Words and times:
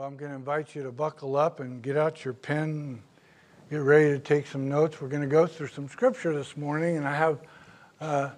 Well, 0.00 0.08
I'm 0.08 0.16
going 0.16 0.30
to 0.30 0.36
invite 0.36 0.74
you 0.74 0.82
to 0.84 0.92
buckle 0.92 1.36
up 1.36 1.60
and 1.60 1.82
get 1.82 1.98
out 1.98 2.24
your 2.24 2.32
pen, 2.32 3.02
get 3.68 3.82
ready 3.82 4.08
to 4.08 4.18
take 4.18 4.46
some 4.46 4.66
notes. 4.66 4.98
We're 4.98 5.08
going 5.08 5.20
to 5.20 5.28
go 5.28 5.46
through 5.46 5.66
some 5.66 5.90
scripture 5.90 6.34
this 6.34 6.56
morning, 6.56 6.96
and 6.96 7.06
I 7.06 7.14
have 7.14 7.38
uh, 8.00 8.30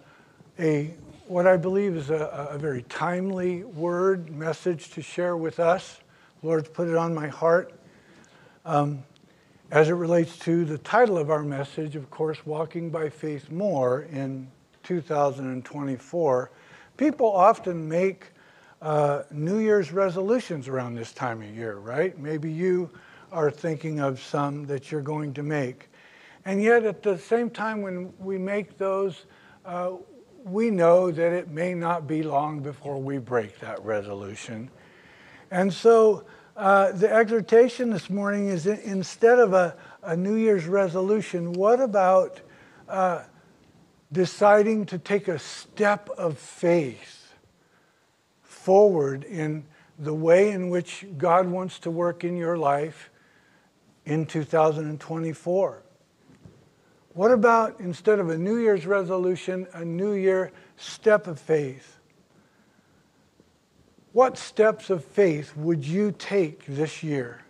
a 0.58 0.92
what 1.28 1.46
I 1.46 1.56
believe 1.56 1.94
is 1.94 2.10
a, 2.10 2.48
a, 2.50 2.58
very 2.58 2.82
timely 2.88 3.62
word 3.62 4.28
message 4.32 4.90
to 4.94 5.02
share 5.02 5.36
with 5.36 5.60
us. 5.60 6.00
The 6.40 6.48
Lord's 6.48 6.68
put 6.68 6.88
it 6.88 6.96
on 6.96 7.14
my 7.14 7.28
heart. 7.28 7.72
Um, 8.64 9.04
as 9.70 9.88
it 9.88 9.94
relates 9.94 10.36
to 10.40 10.64
the 10.64 10.78
title 10.78 11.16
of 11.16 11.30
our 11.30 11.44
message, 11.44 11.94
of 11.94 12.10
course, 12.10 12.44
Walking 12.44 12.90
by 12.90 13.08
Faith 13.08 13.52
More 13.52 14.02
in 14.10 14.50
2024, 14.82 16.50
people 16.96 17.30
often 17.30 17.88
make 17.88 18.32
uh, 18.82 19.22
New 19.30 19.58
Year's 19.58 19.92
resolutions 19.92 20.66
around 20.66 20.96
this 20.96 21.12
time 21.12 21.40
of 21.40 21.48
year, 21.48 21.76
right? 21.76 22.18
Maybe 22.18 22.50
you 22.50 22.90
are 23.30 23.50
thinking 23.50 24.00
of 24.00 24.20
some 24.20 24.66
that 24.66 24.90
you're 24.90 25.00
going 25.00 25.32
to 25.34 25.42
make. 25.42 25.88
And 26.44 26.60
yet, 26.60 26.84
at 26.84 27.02
the 27.02 27.16
same 27.16 27.48
time, 27.48 27.82
when 27.82 28.12
we 28.18 28.36
make 28.38 28.76
those, 28.76 29.26
uh, 29.64 29.92
we 30.44 30.70
know 30.70 31.12
that 31.12 31.32
it 31.32 31.48
may 31.48 31.74
not 31.74 32.08
be 32.08 32.24
long 32.24 32.60
before 32.60 33.00
we 33.00 33.18
break 33.18 33.60
that 33.60 33.82
resolution. 33.84 34.68
And 35.52 35.72
so, 35.72 36.24
uh, 36.56 36.90
the 36.90 37.10
exhortation 37.10 37.90
this 37.90 38.10
morning 38.10 38.48
is 38.48 38.66
instead 38.66 39.38
of 39.38 39.52
a, 39.52 39.76
a 40.02 40.16
New 40.16 40.34
Year's 40.34 40.66
resolution, 40.66 41.52
what 41.52 41.80
about 41.80 42.40
uh, 42.88 43.22
deciding 44.10 44.86
to 44.86 44.98
take 44.98 45.28
a 45.28 45.38
step 45.38 46.10
of 46.18 46.36
faith? 46.36 47.21
Forward 48.62 49.24
in 49.24 49.64
the 49.98 50.14
way 50.14 50.52
in 50.52 50.70
which 50.70 51.04
God 51.18 51.48
wants 51.48 51.80
to 51.80 51.90
work 51.90 52.22
in 52.22 52.36
your 52.36 52.56
life 52.56 53.10
in 54.04 54.24
2024. 54.24 55.82
What 57.14 57.30
about 57.30 57.80
instead 57.80 58.20
of 58.20 58.30
a 58.30 58.38
New 58.38 58.56
Year's 58.56 58.86
resolution, 58.86 59.66
a 59.74 59.84
New 59.84 60.12
Year 60.12 60.52
step 60.76 61.26
of 61.26 61.38
faith? 61.38 61.98
What 64.12 64.38
steps 64.38 64.90
of 64.90 65.04
faith 65.04 65.56
would 65.56 65.84
you 65.84 66.12
take 66.12 66.64
this 66.66 67.02
year? 67.02 67.42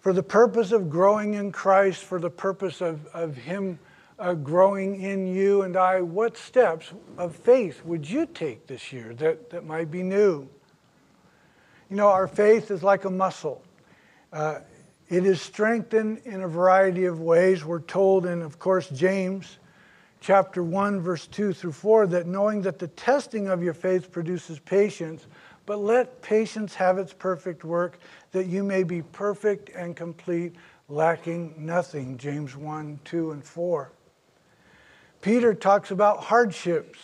For 0.00 0.12
the 0.12 0.22
purpose 0.22 0.72
of 0.72 0.90
growing 0.90 1.34
in 1.34 1.52
Christ, 1.52 2.02
for 2.02 2.18
the 2.18 2.30
purpose 2.30 2.80
of, 2.80 3.06
of 3.14 3.36
Him 3.36 3.78
uh, 4.22 4.34
growing 4.34 5.02
in 5.02 5.26
you 5.26 5.62
and 5.62 5.76
I, 5.76 6.00
what 6.00 6.36
steps 6.36 6.92
of 7.18 7.34
faith 7.34 7.84
would 7.84 8.08
you 8.08 8.24
take 8.24 8.68
this 8.68 8.92
year 8.92 9.14
that, 9.14 9.50
that 9.50 9.66
might 9.66 9.90
be 9.90 10.04
new? 10.04 10.48
You 11.90 11.96
know, 11.96 12.06
our 12.06 12.28
faith 12.28 12.70
is 12.70 12.84
like 12.84 13.04
a 13.04 13.10
muscle. 13.10 13.64
Uh, 14.32 14.60
it 15.08 15.26
is 15.26 15.42
strengthened 15.42 16.18
in 16.24 16.42
a 16.42 16.48
variety 16.48 17.06
of 17.06 17.20
ways. 17.20 17.64
We're 17.64 17.80
told 17.80 18.24
in, 18.24 18.42
of 18.42 18.60
course, 18.60 18.88
James 18.90 19.58
chapter 20.20 20.62
1, 20.62 21.00
verse 21.00 21.26
2 21.26 21.52
through 21.52 21.72
4, 21.72 22.06
that 22.06 22.28
knowing 22.28 22.62
that 22.62 22.78
the 22.78 22.86
testing 22.88 23.48
of 23.48 23.60
your 23.60 23.74
faith 23.74 24.12
produces 24.12 24.60
patience, 24.60 25.26
but 25.66 25.80
let 25.80 26.22
patience 26.22 26.76
have 26.76 26.96
its 26.96 27.12
perfect 27.12 27.64
work, 27.64 27.98
that 28.30 28.46
you 28.46 28.62
may 28.62 28.84
be 28.84 29.02
perfect 29.02 29.70
and 29.70 29.96
complete, 29.96 30.54
lacking 30.88 31.54
nothing. 31.58 32.16
James 32.16 32.56
1, 32.56 33.00
2, 33.04 33.32
and 33.32 33.44
4. 33.44 33.90
Peter 35.22 35.54
talks 35.54 35.92
about 35.92 36.18
hardships 36.18 36.98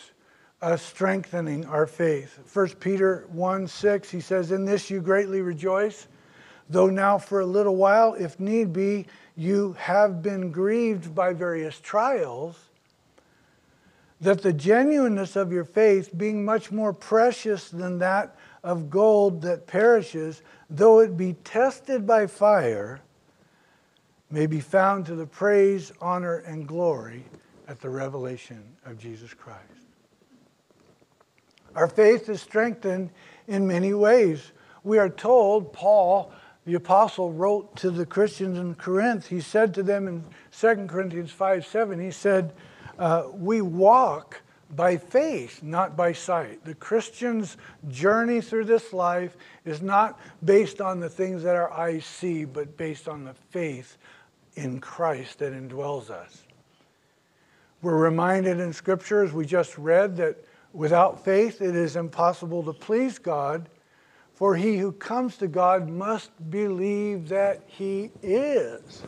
uh, 0.61 0.75
strengthening 0.75 1.65
our 1.65 1.87
faith. 1.87 2.37
1 2.53 2.67
Peter 2.75 3.25
1 3.31 3.65
6, 3.65 4.11
he 4.11 4.19
says, 4.19 4.51
In 4.51 4.65
this 4.65 4.89
you 4.89 4.99
greatly 4.99 5.41
rejoice, 5.41 6.07
though 6.69 6.89
now 6.89 7.17
for 7.17 7.39
a 7.39 7.45
little 7.45 7.77
while, 7.77 8.13
if 8.15 8.37
need 8.37 8.73
be, 8.73 9.05
you 9.37 9.73
have 9.79 10.21
been 10.21 10.51
grieved 10.51 11.15
by 11.15 11.31
various 11.31 11.79
trials, 11.79 12.59
that 14.19 14.41
the 14.41 14.51
genuineness 14.51 15.37
of 15.37 15.53
your 15.53 15.63
faith, 15.63 16.09
being 16.17 16.43
much 16.43 16.73
more 16.73 16.91
precious 16.91 17.69
than 17.69 17.99
that 17.99 18.35
of 18.65 18.89
gold 18.89 19.41
that 19.43 19.65
perishes, 19.65 20.41
though 20.69 20.99
it 20.99 21.15
be 21.15 21.33
tested 21.45 22.05
by 22.05 22.27
fire, 22.27 22.99
may 24.29 24.45
be 24.45 24.59
found 24.59 25.05
to 25.05 25.15
the 25.15 25.25
praise, 25.25 25.93
honor, 26.01 26.39
and 26.39 26.67
glory 26.67 27.23
at 27.69 27.79
the 27.79 27.89
revelation 27.89 28.63
of 28.85 28.97
Jesus 28.97 29.31
Christ. 29.33 29.61
Our 31.75 31.87
faith 31.87 32.27
is 32.27 32.41
strengthened 32.41 33.11
in 33.47 33.67
many 33.67 33.93
ways. 33.93 34.51
We 34.83 34.97
are 34.97 35.09
told, 35.09 35.71
Paul, 35.71 36.33
the 36.65 36.73
apostle, 36.73 37.31
wrote 37.31 37.75
to 37.77 37.91
the 37.91 38.07
Christians 38.07 38.57
in 38.57 38.73
Corinth. 38.73 39.27
He 39.27 39.39
said 39.39 39.75
to 39.75 39.83
them 39.83 40.07
in 40.07 40.25
2 40.59 40.87
Corinthians 40.87 41.31
5 41.31 41.65
7, 41.65 41.99
he 41.99 42.09
said, 42.09 42.53
uh, 42.97 43.25
We 43.31 43.61
walk 43.61 44.41
by 44.75 44.97
faith, 44.97 45.61
not 45.61 45.95
by 45.95 46.13
sight. 46.13 46.65
The 46.65 46.75
Christian's 46.75 47.55
journey 47.87 48.41
through 48.41 48.65
this 48.65 48.93
life 48.93 49.37
is 49.63 49.79
not 49.79 50.19
based 50.43 50.81
on 50.81 50.99
the 50.99 51.09
things 51.09 51.43
that 51.43 51.55
our 51.55 51.71
eyes 51.71 52.05
see, 52.05 52.45
but 52.45 52.77
based 52.77 53.07
on 53.07 53.25
the 53.25 53.35
faith 53.51 53.97
in 54.55 54.79
Christ 54.79 55.39
that 55.39 55.53
indwells 55.53 56.09
us. 56.09 56.43
We're 57.81 57.97
reminded 57.97 58.59
in 58.59 58.73
Scripture, 58.73 59.23
as 59.23 59.31
we 59.31 59.45
just 59.45 59.77
read, 59.77 60.17
that 60.17 60.43
without 60.73 61.23
faith 61.23 61.61
it 61.61 61.75
is 61.75 61.95
impossible 61.95 62.61
to 62.63 62.73
please 62.73 63.17
God, 63.17 63.69
for 64.33 64.55
he 64.55 64.77
who 64.77 64.91
comes 64.91 65.37
to 65.37 65.47
God 65.47 65.89
must 65.89 66.31
believe 66.49 67.29
that 67.29 67.63
he 67.67 68.11
is, 68.21 69.03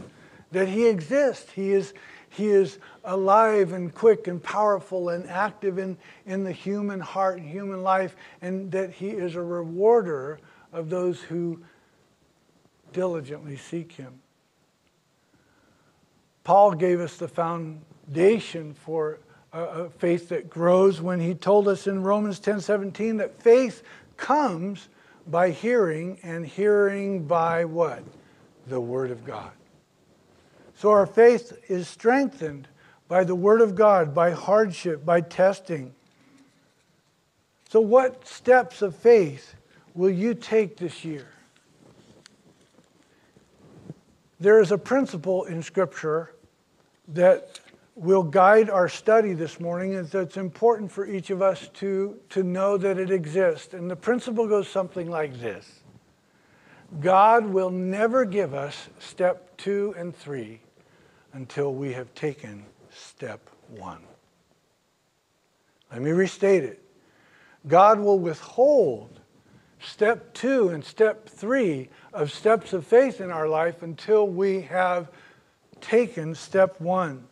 that 0.52 0.70
he 0.70 0.88
exists. 0.88 1.52
He 1.52 1.72
is, 1.72 1.94
he 2.30 2.48
is 2.48 2.80
alive 3.04 3.74
and 3.74 3.94
quick 3.94 4.28
and 4.28 4.42
powerful 4.42 5.10
and 5.10 5.30
active 5.30 5.78
in, 5.78 5.98
in 6.26 6.46
the 6.46 6.52
human 6.52 7.02
heart 7.02 7.40
and 7.40 7.50
human 7.50 7.84
life, 7.84 8.16
and 8.42 8.72
that 8.72 8.92
he 8.92 9.10
is 9.10 9.36
a 9.36 9.44
rewarder 9.44 10.40
of 10.72 10.90
those 10.90 11.20
who 11.20 11.62
diligently 12.94 13.58
seek 13.58 13.92
him. 13.92 14.14
Paul 16.46 16.72
gave 16.74 17.02
us 17.02 17.18
the 17.18 17.28
found 17.28 17.82
foundation 18.06 18.74
for 18.74 19.20
a, 19.54 19.90
faith 19.90 20.30
that 20.30 20.50
grows 20.50 21.02
when 21.02 21.20
he 21.20 21.34
told 21.34 21.68
us 21.68 21.88
in 21.88 22.04
Romans 22.04 22.40
10 22.40 22.62
17 22.62 23.18
that 23.18 23.42
faith 23.42 23.84
comes 24.18 24.90
by 25.28 25.52
hearing, 25.52 26.20
and 26.24 26.46
hearing 26.46 27.26
by 27.26 27.66
what? 27.66 28.04
The 28.68 28.80
Word 28.80 29.12
of 29.12 29.24
God. 29.24 29.52
So 30.76 30.90
our 30.90 31.06
faith 31.06 31.58
is 31.68 31.88
strengthened 31.88 32.68
by 33.08 33.24
the 33.24 33.36
Word 33.36 33.62
of 33.62 33.76
God, 33.76 34.16
by 34.16 34.32
hardship, 34.32 35.06
by 35.06 35.22
testing. 35.22 35.94
So, 37.70 37.80
what 37.80 38.28
steps 38.28 38.82
of 38.82 38.96
faith 38.96 39.54
will 39.94 40.10
you 40.10 40.34
take 40.34 40.78
this 40.78 41.06
year? 41.06 41.28
There 44.40 44.60
is 44.60 44.72
a 44.72 44.78
principle 44.78 45.46
in 45.46 45.62
Scripture 45.62 46.34
that 47.10 47.61
will 48.02 48.24
guide 48.24 48.68
our 48.68 48.90
study 48.90 49.34
this 49.34 49.60
morning 49.60 49.94
is 49.94 50.10
that 50.10 50.22
it's 50.22 50.38
important 50.38 50.92
for 50.92 51.06
each 51.06 51.30
of 51.30 51.44
us 51.44 51.68
to, 51.68 52.18
to 52.30 52.42
know 52.42 52.76
that 52.76 52.98
it 52.98 53.12
exists. 53.12 53.76
And 53.76 53.92
the 53.92 53.96
principle 53.96 54.48
goes 54.48 54.68
something 54.68 55.08
like 55.08 55.40
this 55.40 55.82
God 57.00 57.46
will 57.46 57.70
never 57.70 58.26
give 58.26 58.56
us 58.56 58.90
step 58.98 59.56
two 59.56 59.94
and 59.98 60.16
three 60.16 60.62
until 61.34 61.76
we 61.76 61.94
have 61.94 62.12
taken 62.16 62.66
step 62.90 63.52
one. 63.78 64.02
Let 65.92 66.02
me 66.02 66.12
restate 66.12 66.64
it. 66.64 66.84
God 67.68 68.00
will 68.00 68.18
withhold 68.18 69.20
step 69.80 70.34
two 70.34 70.70
and 70.70 70.84
step 70.84 71.30
three 71.30 71.90
of 72.14 72.32
steps 72.32 72.74
of 72.74 72.86
faith 72.86 73.22
in 73.22 73.30
our 73.30 73.48
life 73.48 73.84
until 73.84 74.28
we 74.28 74.62
have 74.62 75.12
taken 75.82 76.34
step 76.34 76.82
one. 76.82 77.28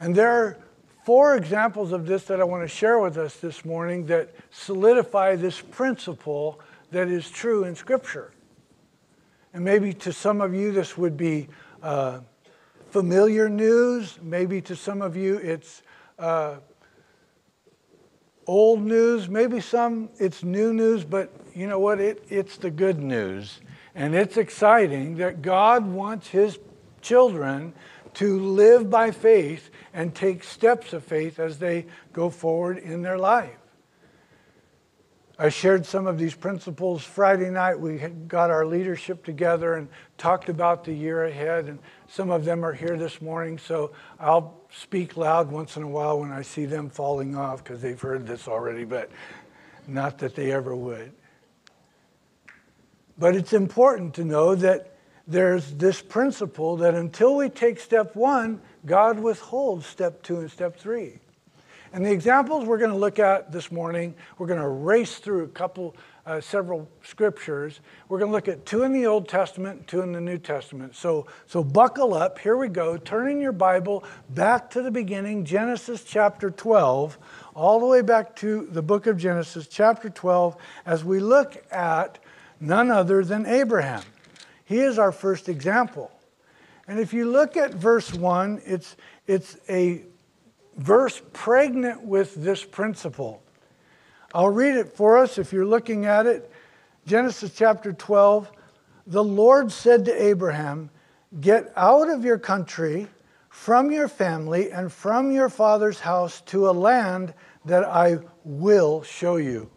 And 0.00 0.14
there 0.14 0.32
are 0.32 0.56
four 1.04 1.36
examples 1.36 1.92
of 1.92 2.06
this 2.06 2.24
that 2.24 2.40
I 2.40 2.44
want 2.44 2.62
to 2.62 2.68
share 2.68 2.98
with 2.98 3.18
us 3.18 3.36
this 3.36 3.64
morning 3.64 4.06
that 4.06 4.34
solidify 4.50 5.36
this 5.36 5.60
principle 5.60 6.58
that 6.90 7.08
is 7.08 7.30
true 7.30 7.64
in 7.64 7.76
Scripture. 7.76 8.32
And 9.52 9.64
maybe 9.64 9.92
to 9.94 10.12
some 10.12 10.40
of 10.40 10.54
you, 10.54 10.72
this 10.72 10.96
would 10.96 11.16
be 11.16 11.48
uh, 11.82 12.20
familiar 12.90 13.48
news. 13.48 14.18
Maybe 14.22 14.60
to 14.62 14.74
some 14.74 15.02
of 15.02 15.16
you, 15.16 15.36
it's 15.36 15.82
uh, 16.18 16.56
old 18.46 18.80
news. 18.80 19.28
Maybe 19.28 19.60
some, 19.60 20.08
it's 20.18 20.42
new 20.42 20.72
news, 20.72 21.04
but 21.04 21.30
you 21.54 21.66
know 21.66 21.78
what? 21.78 22.00
It, 22.00 22.24
it's 22.28 22.56
the 22.56 22.70
good 22.70 22.98
news. 22.98 23.60
And 23.94 24.14
it's 24.14 24.36
exciting 24.36 25.16
that 25.16 25.42
God 25.42 25.86
wants 25.86 26.28
His 26.28 26.58
children 27.02 27.72
to 28.14 28.38
live 28.40 28.90
by 28.90 29.10
faith 29.10 29.70
and 29.92 30.14
take 30.14 30.44
steps 30.44 30.92
of 30.92 31.04
faith 31.04 31.38
as 31.38 31.58
they 31.58 31.86
go 32.12 32.30
forward 32.30 32.78
in 32.78 33.02
their 33.02 33.18
life. 33.18 33.56
I 35.38 35.48
shared 35.48 35.86
some 35.86 36.06
of 36.06 36.18
these 36.18 36.34
principles 36.34 37.02
Friday 37.02 37.48
night. 37.48 37.80
We 37.80 37.96
got 37.96 38.50
our 38.50 38.66
leadership 38.66 39.24
together 39.24 39.72
and 39.72 39.88
talked 40.18 40.50
about 40.50 40.84
the 40.84 40.92
year 40.92 41.24
ahead, 41.24 41.64
and 41.64 41.78
some 42.08 42.30
of 42.30 42.44
them 42.44 42.62
are 42.62 42.74
here 42.74 42.98
this 42.98 43.22
morning. 43.22 43.56
So 43.56 43.92
I'll 44.18 44.60
speak 44.70 45.16
loud 45.16 45.50
once 45.50 45.78
in 45.78 45.82
a 45.82 45.88
while 45.88 46.20
when 46.20 46.30
I 46.30 46.42
see 46.42 46.66
them 46.66 46.90
falling 46.90 47.36
off 47.36 47.64
because 47.64 47.80
they've 47.80 47.98
heard 47.98 48.26
this 48.26 48.48
already, 48.48 48.84
but 48.84 49.10
not 49.86 50.18
that 50.18 50.34
they 50.34 50.52
ever 50.52 50.76
would. 50.76 51.10
But 53.16 53.34
it's 53.34 53.54
important 53.54 54.12
to 54.16 54.24
know 54.24 54.54
that 54.56 54.94
there's 55.26 55.72
this 55.74 56.02
principle 56.02 56.76
that 56.78 56.94
until 56.94 57.36
we 57.36 57.48
take 57.48 57.78
step 57.78 58.16
one, 58.16 58.60
God 58.86 59.18
withholds 59.18 59.86
step 59.86 60.22
two 60.22 60.40
and 60.40 60.50
step 60.50 60.78
three. 60.78 61.18
And 61.92 62.06
the 62.06 62.12
examples 62.12 62.66
we're 62.66 62.78
going 62.78 62.92
to 62.92 62.96
look 62.96 63.18
at 63.18 63.50
this 63.50 63.72
morning, 63.72 64.14
we're 64.38 64.46
going 64.46 64.60
to 64.60 64.68
race 64.68 65.18
through 65.18 65.44
a 65.44 65.48
couple, 65.48 65.96
uh, 66.24 66.40
several 66.40 66.88
scriptures. 67.02 67.80
We're 68.08 68.20
going 68.20 68.30
to 68.30 68.32
look 68.32 68.46
at 68.46 68.64
two 68.64 68.84
in 68.84 68.92
the 68.92 69.06
Old 69.06 69.28
Testament, 69.28 69.88
two 69.88 70.00
in 70.00 70.12
the 70.12 70.20
New 70.20 70.38
Testament. 70.38 70.94
So, 70.94 71.26
so 71.48 71.64
buckle 71.64 72.14
up. 72.14 72.38
Here 72.38 72.56
we 72.56 72.68
go. 72.68 72.96
Turning 72.96 73.40
your 73.40 73.52
Bible 73.52 74.04
back 74.28 74.70
to 74.70 74.82
the 74.82 74.92
beginning, 74.92 75.44
Genesis 75.44 76.04
chapter 76.04 76.48
12, 76.50 77.18
all 77.56 77.80
the 77.80 77.86
way 77.86 78.02
back 78.02 78.36
to 78.36 78.68
the 78.70 78.82
book 78.82 79.08
of 79.08 79.16
Genesis, 79.16 79.66
chapter 79.66 80.08
12, 80.08 80.56
as 80.86 81.04
we 81.04 81.18
look 81.18 81.60
at 81.72 82.20
none 82.60 82.92
other 82.92 83.24
than 83.24 83.46
Abraham. 83.46 84.02
He 84.70 84.78
is 84.78 85.00
our 85.00 85.10
first 85.10 85.48
example. 85.48 86.12
And 86.86 87.00
if 87.00 87.12
you 87.12 87.24
look 87.24 87.56
at 87.56 87.74
verse 87.74 88.14
1, 88.14 88.62
it's, 88.64 88.94
it's 89.26 89.56
a 89.68 90.04
verse 90.76 91.20
pregnant 91.32 92.04
with 92.04 92.36
this 92.36 92.64
principle. 92.64 93.42
I'll 94.32 94.48
read 94.48 94.76
it 94.76 94.92
for 94.92 95.18
us 95.18 95.38
if 95.38 95.52
you're 95.52 95.66
looking 95.66 96.06
at 96.06 96.26
it. 96.26 96.52
Genesis 97.04 97.52
chapter 97.52 97.92
12. 97.92 98.52
The 99.08 99.24
Lord 99.24 99.72
said 99.72 100.04
to 100.04 100.22
Abraham, 100.22 100.90
Get 101.40 101.72
out 101.74 102.08
of 102.08 102.24
your 102.24 102.38
country, 102.38 103.08
from 103.48 103.90
your 103.90 104.06
family, 104.06 104.70
and 104.70 104.92
from 104.92 105.32
your 105.32 105.48
father's 105.48 105.98
house 105.98 106.42
to 106.42 106.70
a 106.70 106.70
land 106.70 107.34
that 107.64 107.82
I 107.82 108.18
will 108.44 109.02
show 109.02 109.34
you. 109.34 109.68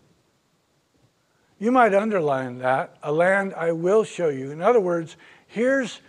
You 1.63 1.71
might 1.71 1.93
underline 1.93 2.57
that 2.57 2.97
a 3.03 3.13
land 3.13 3.53
I 3.55 3.71
will 3.71 4.03
show 4.03 4.27
you. 4.27 4.51
In 4.51 4.61
other 4.61 4.81
words, 4.81 5.15
here's, 5.47 6.01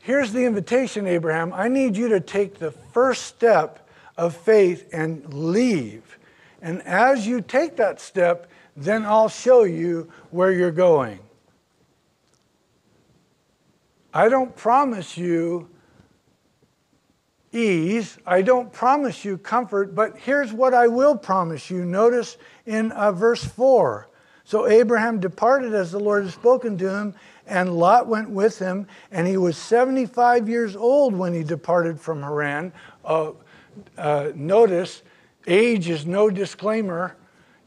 here's 0.00 0.34
the 0.34 0.44
invitation, 0.44 1.06
Abraham. 1.06 1.50
I 1.54 1.68
need 1.68 1.96
you 1.96 2.10
to 2.10 2.20
take 2.20 2.58
the 2.58 2.72
first 2.72 3.22
step 3.22 3.88
of 4.18 4.36
faith 4.36 4.90
and 4.92 5.32
leave. 5.32 6.18
And 6.60 6.82
as 6.82 7.26
you 7.26 7.40
take 7.40 7.76
that 7.76 8.02
step, 8.02 8.50
then 8.76 9.06
I'll 9.06 9.30
show 9.30 9.62
you 9.62 10.12
where 10.30 10.52
you're 10.52 10.70
going. 10.70 11.20
I 14.12 14.28
don't 14.28 14.54
promise 14.54 15.16
you 15.16 15.70
ease. 17.50 18.18
I 18.26 18.42
don't 18.42 18.70
promise 18.70 19.24
you 19.24 19.38
comfort, 19.38 19.94
but 19.94 20.18
here's 20.18 20.52
what 20.52 20.74
I 20.74 20.88
will 20.88 21.16
promise 21.16 21.70
you. 21.70 21.86
Notice 21.86 22.36
in 22.66 22.92
uh, 22.92 23.12
verse 23.12 23.42
4. 23.42 24.10
So 24.44 24.66
Abraham 24.66 25.20
departed 25.20 25.74
as 25.74 25.92
the 25.92 26.00
Lord 26.00 26.24
had 26.24 26.32
spoken 26.32 26.76
to 26.78 26.90
him, 26.90 27.14
and 27.46 27.76
Lot 27.76 28.06
went 28.06 28.30
with 28.30 28.58
him, 28.58 28.86
and 29.10 29.26
he 29.26 29.36
was 29.36 29.56
75 29.56 30.48
years 30.48 30.76
old 30.76 31.14
when 31.14 31.32
he 31.32 31.44
departed 31.44 32.00
from 32.00 32.22
Haran. 32.22 32.72
Uh, 33.04 33.32
uh, 33.96 34.32
notice 34.34 35.02
age 35.46 35.88
is 35.88 36.06
no 36.06 36.30
disclaimer. 36.30 37.16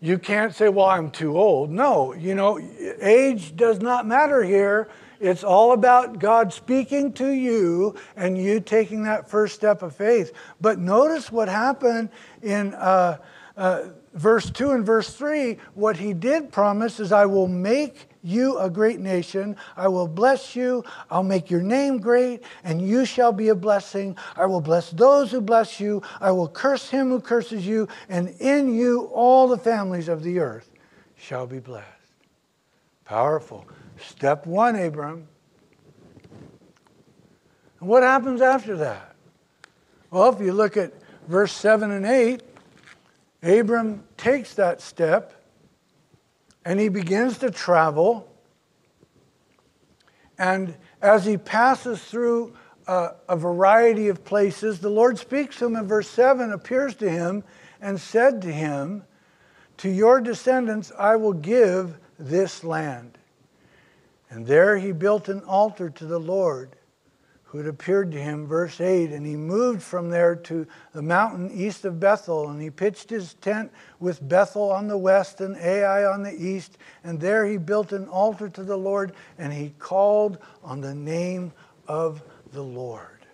You 0.02 0.18
can't 0.18 0.54
say, 0.54 0.70
well, 0.70 0.86
I'm 0.86 1.10
too 1.10 1.38
old. 1.38 1.72
No, 1.72 2.14
you 2.14 2.36
know, 2.36 2.60
age 3.02 3.56
does 3.56 3.80
not 3.80 4.06
matter 4.06 4.44
here. 4.44 4.90
It's 5.20 5.44
all 5.44 5.72
about 5.72 6.20
God 6.20 6.54
speaking 6.54 7.14
to 7.14 7.30
you 7.30 7.96
and 8.16 8.38
you 8.38 8.60
taking 8.60 9.04
that 9.04 9.30
first 9.30 9.56
step 9.56 9.82
of 9.82 9.96
faith. 9.96 10.34
But 10.60 10.78
notice 10.78 11.32
what 11.32 11.48
happened 11.48 12.10
in 12.44 12.74
uh, 12.74 13.18
uh, 13.58 13.90
verse 14.14 14.50
2 14.50 14.72
and 14.72 14.86
verse 14.86 15.14
3. 15.14 15.58
What 15.74 15.98
he 15.98 16.14
did 16.14 16.52
promise 16.52 17.00
is, 17.00 17.12
I 17.12 17.26
will 17.26 17.48
make 17.48 18.10
you 18.22 18.58
a 18.58 18.70
great 18.70 19.00
nation. 19.00 19.56
I 19.78 19.88
will 19.88 20.08
bless 20.08 20.56
you. 20.56 20.84
I'll 21.12 21.24
make 21.24 21.50
your 21.50 21.62
name 21.62 22.00
great, 22.00 22.44
and 22.64 22.82
you 22.82 23.06
shall 23.06 23.32
be 23.32 23.50
a 23.50 23.56
blessing. 23.56 24.18
I 24.36 24.46
will 24.46 24.62
bless 24.62 24.90
those 24.92 25.32
who 25.32 25.42
bless 25.42 25.80
you. 25.80 26.02
I 26.20 26.32
will 26.32 26.48
curse 26.48 26.90
him 26.90 27.10
who 27.10 27.22
curses 27.22 27.66
you, 27.66 27.88
and 28.10 28.30
in 28.40 28.74
you 28.74 29.10
all 29.14 29.48
the 29.48 29.58
families 29.58 30.08
of 30.08 30.24
the 30.24 30.40
earth 30.40 30.72
shall 31.16 31.46
be 31.46 31.60
blessed. 31.60 31.88
Powerful. 33.06 33.66
Step 34.00 34.46
one, 34.46 34.76
Abram. 34.76 35.28
And 37.80 37.90
what 37.90 38.04
happens 38.04 38.42
after 38.42 38.76
that? 38.78 39.16
Well, 40.10 40.34
if 40.34 40.40
you 40.40 40.54
look 40.54 40.78
at 40.78 40.94
verse 41.28 41.52
7 41.54 41.92
and 41.92 42.06
8, 42.06 42.42
Abram 43.46 44.04
takes 44.18 44.56
that 44.56 44.82
step 44.82 45.34
and 46.66 46.80
he 46.80 46.90
begins 46.90 47.38
to 47.38 47.52
travel. 47.52 48.28
And 50.40 50.76
as 51.02 51.26
he 51.26 51.38
passes 51.38 52.04
through 52.04 52.56
uh, 52.88 53.10
a 53.30 53.38
variety 53.38 54.08
of 54.08 54.26
places, 54.26 54.80
the 54.80 54.90
Lord 54.90 55.20
speaks 55.20 55.60
to 55.60 55.68
him 55.68 55.76
in 55.76 55.88
verse 55.88 56.10
7, 56.10 56.52
appears 56.52 56.96
to 56.96 57.10
him, 57.10 57.44
and 57.80 58.02
said 58.02 58.42
to 58.42 58.52
him, 58.52 59.04
To 59.78 59.90
your 59.90 60.22
descendants 60.22 60.92
I 60.98 61.16
will 61.16 61.34
give 61.34 61.98
this 62.18 62.64
land. 62.64 63.20
And 64.32 64.48
there 64.48 64.78
he 64.78 64.92
built 64.92 65.30
an 65.30 65.44
altar 65.44 65.92
to 65.92 66.06
the 66.06 66.20
Lord 66.20 66.76
who 67.56 67.62
had 67.62 67.70
appeared 67.70 68.12
to 68.12 68.22
him, 68.22 68.46
verse 68.46 68.82
8. 68.82 69.12
And 69.12 69.26
he 69.26 69.38
moved 69.38 69.82
from 69.82 70.10
there 70.10 70.36
to 70.36 70.68
the 70.92 71.02
mountain 71.02 71.50
east 71.54 71.86
of 71.86 72.02
Bethel, 72.02 72.50
and 72.50 72.62
he 72.62 72.70
pitched 72.70 73.10
his 73.10 73.36
tent 73.36 73.72
with 73.98 74.28
Bethel 74.28 74.74
on 74.74 74.90
the 74.90 74.98
west 74.98 75.40
and 75.40 75.56
Ai 75.56 76.04
on 76.04 76.22
the 76.22 76.34
east. 76.34 76.78
And 77.06 77.18
there 77.18 77.46
he 77.46 77.56
built 77.56 77.94
an 77.94 78.10
altar 78.10 78.50
to 78.50 78.64
the 78.64 78.76
Lord, 78.76 79.14
and 79.38 79.54
he 79.54 79.70
called 79.80 80.38
on 80.66 80.82
the 80.82 80.94
name 80.94 81.54
of 81.88 82.22
the 82.52 82.62
Lord. 82.62 83.26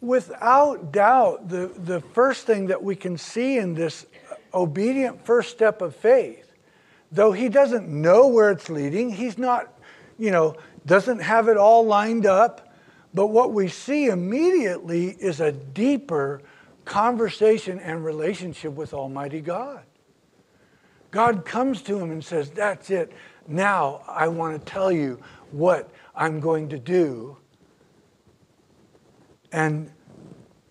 Without 0.00 0.92
doubt, 0.92 1.48
the, 1.48 1.66
the 1.76 2.00
first 2.00 2.46
thing 2.46 2.66
that 2.66 2.80
we 2.80 2.94
can 2.94 3.18
see 3.18 3.58
in 3.58 3.74
this 3.74 4.06
obedient 4.52 5.26
first 5.26 5.50
step 5.50 5.82
of 5.82 5.96
faith, 5.96 6.52
though 7.10 7.32
he 7.32 7.48
doesn't 7.48 7.88
know 7.88 8.28
where 8.28 8.52
it's 8.52 8.70
leading, 8.70 9.10
he's 9.10 9.36
not, 9.36 9.72
you 10.18 10.30
know, 10.30 10.56
doesn't 10.86 11.20
have 11.20 11.48
it 11.48 11.56
all 11.56 11.84
lined 11.84 12.26
up, 12.26 12.74
but 13.12 13.28
what 13.28 13.52
we 13.52 13.68
see 13.68 14.06
immediately 14.06 15.10
is 15.10 15.40
a 15.40 15.52
deeper 15.52 16.42
conversation 16.84 17.78
and 17.78 18.04
relationship 18.04 18.72
with 18.72 18.92
Almighty 18.92 19.40
God. 19.40 19.84
God 21.10 21.44
comes 21.44 21.80
to 21.82 21.98
him 21.98 22.10
and 22.10 22.24
says, 22.24 22.50
That's 22.50 22.90
it. 22.90 23.12
Now 23.46 24.02
I 24.08 24.28
want 24.28 24.58
to 24.58 24.72
tell 24.72 24.90
you 24.90 25.20
what 25.52 25.90
I'm 26.14 26.40
going 26.40 26.68
to 26.70 26.78
do. 26.78 27.36
And 29.52 29.90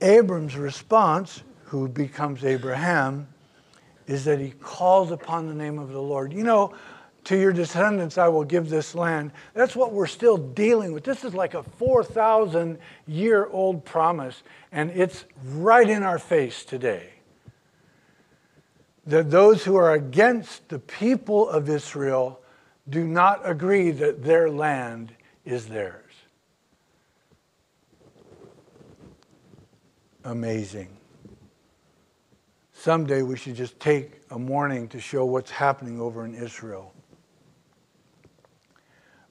Abram's 0.02 0.58
response, 0.58 1.44
who 1.64 1.88
becomes 1.88 2.44
Abraham, 2.44 3.28
is 4.08 4.26
that 4.26 4.40
he 4.40 4.52
calls 4.52 5.12
upon 5.12 5.48
the 5.48 5.54
name 5.54 5.80
of 5.80 5.90
the 5.90 6.02
Lord. 6.02 6.34
You 6.34 6.44
know, 6.44 6.74
to 7.26 7.38
your 7.38 7.54
descendants 7.54 8.18
I 8.18 8.28
will 8.28 8.44
give 8.44 8.70
this 8.70 8.96
land. 8.96 9.32
That's 9.54 9.76
what 9.76 9.94
we're 9.94 10.08
still 10.08 10.38
dealing 10.38 10.94
with. 10.94 11.04
This 11.04 11.24
is 11.24 11.34
like 11.34 11.54
a 11.54 11.64
4,000 11.64 12.78
year 13.08 13.48
old 13.48 13.86
promise, 13.86 14.44
and 14.72 14.92
it's 14.92 15.26
right 15.46 15.90
in 15.90 16.04
our 16.04 16.20
face 16.20 16.66
today. 16.66 17.10
That 19.06 19.32
those 19.32 19.64
who 19.64 19.76
are 19.76 19.94
against 19.94 20.70
the 20.70 20.80
people 20.80 21.50
of 21.50 21.70
Israel 21.70 22.40
do 22.90 23.06
not 23.06 23.42
agree 23.44 23.92
that 23.92 24.24
their 24.24 24.50
land 24.50 25.14
is 25.46 25.68
theirs. 25.68 26.00
Amazing. 30.24 30.90
Someday 32.74 33.22
we 33.22 33.38
should 33.38 33.56
just 33.56 33.80
take 33.80 34.22
a 34.30 34.40
morning 34.40 34.88
to 34.90 35.00
show 35.00 35.26
what's 35.26 35.52
happening 35.52 36.02
over 36.02 36.26
in 36.26 36.34
Israel. 36.34 36.93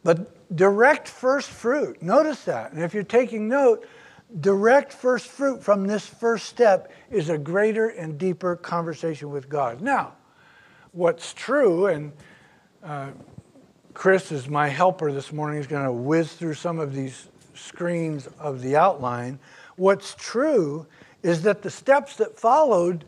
But 0.05 0.57
direct 0.57 1.09
first 1.09 1.49
fruit, 1.49 2.03
notice 2.03 2.45
that. 2.45 2.73
And 2.73 2.83
if 2.83 2.95
you're 2.95 3.03
taking 3.03 3.49
note, 3.49 3.87
direct 4.41 4.93
first 4.93 5.27
fruit 5.27 5.63
from 5.63 5.87
this 5.87 6.07
first 6.07 6.47
step 6.47 6.93
is 7.11 7.29
a 7.29 7.39
greater 7.39 7.89
and 7.89 8.19
deeper 8.19 8.57
conversation 8.57 9.31
with 9.31 9.49
God. 9.49 9.81
Now, 9.81 10.15
what's 10.93 11.33
true, 11.35 11.87
and 11.87 12.13
uh, 12.83 13.11
Chris 13.95 14.33
is 14.33 14.49
my 14.49 14.69
helper 14.69 15.13
this 15.13 15.33
morning, 15.33 15.59
he's 15.59 15.67
going 15.67 15.85
to 15.85 15.93
whiz 15.93 16.33
through 16.33 16.55
some 16.55 16.79
of 16.79 16.95
these 16.95 17.29
screens 17.55 18.29
of 18.39 18.63
the 18.63 18.77
outline. 18.77 19.39
What's 19.77 20.15
true 20.15 20.87
is 21.23 21.43
that 21.43 21.63
the 21.63 21.71
steps 21.71 22.17
that 22.17 22.39
followed 22.39 23.05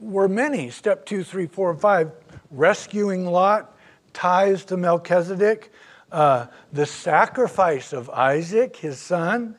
were 0.00 0.28
many. 0.28 0.70
Step 0.70 1.06
two, 1.06 1.22
three, 1.22 1.46
four, 1.46 1.70
and 1.70 1.80
five 1.80 2.10
rescuing 2.50 3.26
Lot, 3.26 3.76
tithes 4.12 4.64
to 4.66 4.76
Melchizedek, 4.76 5.72
uh, 6.14 6.46
the 6.72 6.86
sacrifice 6.86 7.92
of 7.92 8.08
Isaac, 8.08 8.76
his 8.76 9.00
son, 9.00 9.56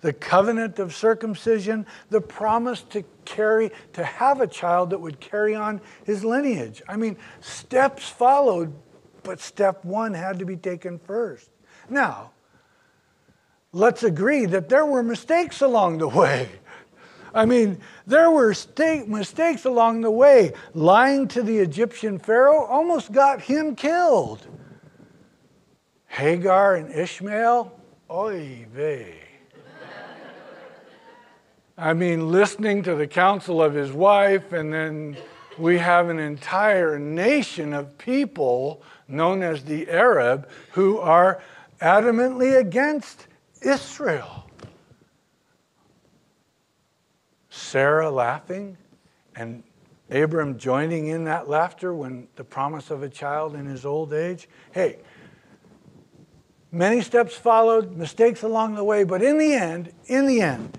the 0.00 0.14
covenant 0.14 0.78
of 0.78 0.94
circumcision, 0.94 1.84
the 2.08 2.22
promise 2.22 2.80
to 2.84 3.04
carry, 3.26 3.70
to 3.92 4.02
have 4.02 4.40
a 4.40 4.46
child 4.46 4.90
that 4.90 4.98
would 4.98 5.20
carry 5.20 5.54
on 5.54 5.78
his 6.06 6.24
lineage. 6.24 6.82
I 6.88 6.96
mean, 6.96 7.18
steps 7.40 8.08
followed, 8.08 8.72
but 9.24 9.40
step 9.40 9.84
one 9.84 10.14
had 10.14 10.38
to 10.38 10.46
be 10.46 10.56
taken 10.56 10.98
first. 10.98 11.50
Now, 11.90 12.30
let's 13.74 14.02
agree 14.02 14.46
that 14.46 14.70
there 14.70 14.86
were 14.86 15.02
mistakes 15.02 15.60
along 15.60 15.98
the 15.98 16.08
way. 16.08 16.48
I 17.34 17.44
mean, 17.44 17.78
there 18.06 18.30
were 18.30 18.54
mistakes 19.06 19.66
along 19.66 20.00
the 20.00 20.10
way. 20.10 20.54
Lying 20.72 21.28
to 21.28 21.42
the 21.42 21.58
Egyptian 21.58 22.18
Pharaoh 22.18 22.64
almost 22.64 23.12
got 23.12 23.42
him 23.42 23.76
killed. 23.76 24.46
Hagar 26.10 26.74
and 26.74 26.92
Ishmael, 26.92 27.72
oy 28.10 28.66
vey. 28.72 29.14
I 31.78 31.94
mean, 31.94 32.30
listening 32.30 32.82
to 32.82 32.96
the 32.96 33.06
counsel 33.06 33.62
of 33.62 33.72
his 33.72 33.92
wife, 33.92 34.52
and 34.52 34.72
then 34.72 35.16
we 35.56 35.78
have 35.78 36.08
an 36.08 36.18
entire 36.18 36.98
nation 36.98 37.72
of 37.72 37.96
people 37.96 38.82
known 39.08 39.42
as 39.42 39.64
the 39.64 39.88
Arab 39.88 40.48
who 40.72 40.98
are 40.98 41.40
adamantly 41.80 42.58
against 42.58 43.28
Israel. 43.62 44.50
Sarah 47.50 48.10
laughing 48.10 48.76
and 49.36 49.62
Abram 50.10 50.58
joining 50.58 51.06
in 51.06 51.24
that 51.24 51.48
laughter 51.48 51.94
when 51.94 52.26
the 52.34 52.44
promise 52.44 52.90
of 52.90 53.04
a 53.04 53.08
child 53.08 53.54
in 53.54 53.64
his 53.64 53.86
old 53.86 54.12
age. 54.12 54.48
Hey, 54.72 54.98
many 56.72 57.00
steps 57.00 57.34
followed, 57.34 57.96
mistakes 57.96 58.42
along 58.42 58.74
the 58.74 58.84
way, 58.84 59.04
but 59.04 59.22
in 59.22 59.38
the 59.38 59.52
end, 59.52 59.92
in 60.06 60.26
the 60.26 60.40
end, 60.40 60.78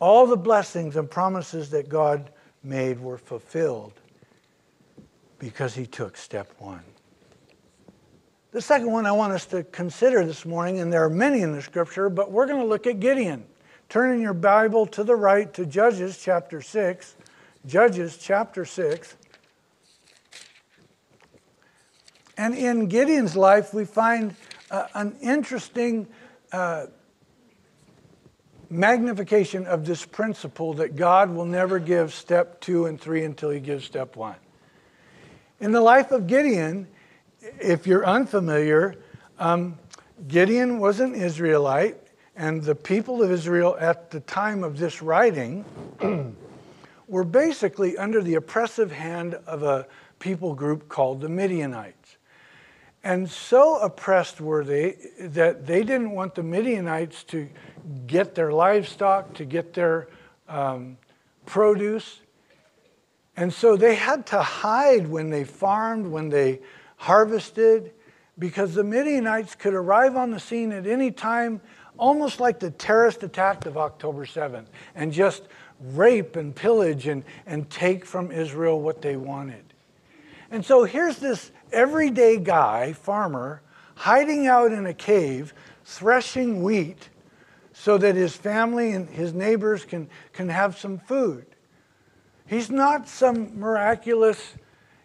all 0.00 0.26
the 0.26 0.36
blessings 0.36 0.96
and 0.96 1.10
promises 1.10 1.70
that 1.70 1.88
God 1.88 2.30
made 2.62 3.00
were 3.00 3.18
fulfilled 3.18 3.92
because 5.38 5.74
he 5.74 5.86
took 5.86 6.16
step 6.16 6.52
one. 6.58 6.82
The 8.52 8.62
second 8.62 8.90
one 8.90 9.04
I 9.04 9.12
want 9.12 9.32
us 9.32 9.46
to 9.46 9.64
consider 9.64 10.24
this 10.24 10.46
morning, 10.46 10.80
and 10.80 10.92
there 10.92 11.02
are 11.02 11.10
many 11.10 11.42
in 11.42 11.52
the 11.52 11.60
scripture, 11.60 12.08
but 12.08 12.30
we're 12.30 12.46
going 12.46 12.60
to 12.60 12.66
look 12.66 12.86
at 12.86 13.00
Gideon. 13.00 13.44
Turn 13.88 14.14
in 14.14 14.20
your 14.20 14.34
Bible 14.34 14.86
to 14.86 15.04
the 15.04 15.16
right 15.16 15.52
to 15.54 15.66
Judges 15.66 16.18
chapter 16.22 16.62
6. 16.62 17.16
Judges 17.66 18.16
chapter 18.16 18.64
6. 18.64 19.16
And 22.36 22.54
in 22.54 22.86
Gideon's 22.86 23.36
life, 23.36 23.74
we 23.74 23.84
find 23.84 24.34
uh, 24.74 24.88
an 24.94 25.16
interesting 25.22 26.08
uh, 26.52 26.86
magnification 28.68 29.66
of 29.66 29.86
this 29.86 30.04
principle 30.04 30.74
that 30.74 30.96
God 30.96 31.30
will 31.30 31.44
never 31.44 31.78
give 31.78 32.12
step 32.12 32.60
two 32.60 32.86
and 32.86 33.00
three 33.00 33.22
until 33.22 33.50
he 33.50 33.60
gives 33.60 33.84
step 33.84 34.16
one. 34.16 34.34
In 35.60 35.70
the 35.70 35.80
life 35.80 36.10
of 36.10 36.26
Gideon, 36.26 36.88
if 37.60 37.86
you're 37.86 38.04
unfamiliar, 38.04 38.96
um, 39.38 39.78
Gideon 40.26 40.80
was 40.80 40.98
an 40.98 41.14
Israelite, 41.14 41.96
and 42.34 42.60
the 42.60 42.74
people 42.74 43.22
of 43.22 43.30
Israel 43.30 43.76
at 43.78 44.10
the 44.10 44.18
time 44.18 44.64
of 44.64 44.76
this 44.76 45.00
writing 45.00 45.64
were 47.06 47.22
basically 47.22 47.96
under 47.96 48.20
the 48.20 48.34
oppressive 48.34 48.90
hand 48.90 49.34
of 49.46 49.62
a 49.62 49.86
people 50.18 50.52
group 50.52 50.88
called 50.88 51.20
the 51.20 51.28
Midianites. 51.28 52.03
And 53.04 53.30
so 53.30 53.76
oppressed 53.76 54.40
were 54.40 54.64
they 54.64 54.96
that 55.20 55.66
they 55.66 55.84
didn't 55.84 56.12
want 56.12 56.34
the 56.34 56.42
Midianites 56.42 57.22
to 57.24 57.50
get 58.06 58.34
their 58.34 58.50
livestock, 58.50 59.34
to 59.34 59.44
get 59.44 59.74
their 59.74 60.08
um, 60.48 60.96
produce. 61.44 62.20
And 63.36 63.52
so 63.52 63.76
they 63.76 63.94
had 63.94 64.24
to 64.28 64.40
hide 64.40 65.06
when 65.06 65.28
they 65.28 65.44
farmed, 65.44 66.06
when 66.06 66.30
they 66.30 66.60
harvested, 66.96 67.92
because 68.38 68.74
the 68.74 68.84
Midianites 68.84 69.54
could 69.54 69.74
arrive 69.74 70.16
on 70.16 70.30
the 70.30 70.40
scene 70.40 70.72
at 70.72 70.86
any 70.86 71.10
time, 71.10 71.60
almost 71.98 72.40
like 72.40 72.58
the 72.58 72.70
terrorist 72.70 73.22
attack 73.22 73.66
of 73.66 73.76
October 73.76 74.24
7th, 74.24 74.66
and 74.94 75.12
just 75.12 75.42
rape 75.92 76.36
and 76.36 76.56
pillage 76.56 77.06
and, 77.06 77.22
and 77.44 77.68
take 77.68 78.06
from 78.06 78.32
Israel 78.32 78.80
what 78.80 79.02
they 79.02 79.16
wanted. 79.16 79.62
And 80.50 80.64
so 80.64 80.84
here's 80.84 81.18
this 81.18 81.50
everyday 81.74 82.38
guy, 82.38 82.92
farmer, 82.92 83.60
hiding 83.96 84.46
out 84.46 84.72
in 84.72 84.86
a 84.86 84.94
cave, 84.94 85.52
threshing 85.84 86.62
wheat 86.62 87.08
so 87.72 87.98
that 87.98 88.14
his 88.14 88.36
family 88.36 88.92
and 88.92 89.08
his 89.08 89.34
neighbors 89.34 89.84
can, 89.84 90.08
can 90.32 90.48
have 90.48 90.78
some 90.78 90.98
food. 90.98 91.44
He's 92.46 92.70
not 92.70 93.08
some 93.08 93.58
miraculous, 93.58 94.54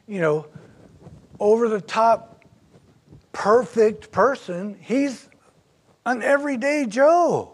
you 0.07 0.21
know, 0.21 0.45
over 1.39 1.67
the 1.67 1.81
top, 1.81 2.43
perfect 3.31 4.11
person. 4.11 4.77
He's 4.81 5.29
an 6.05 6.21
everyday 6.21 6.85
Joe. 6.85 7.53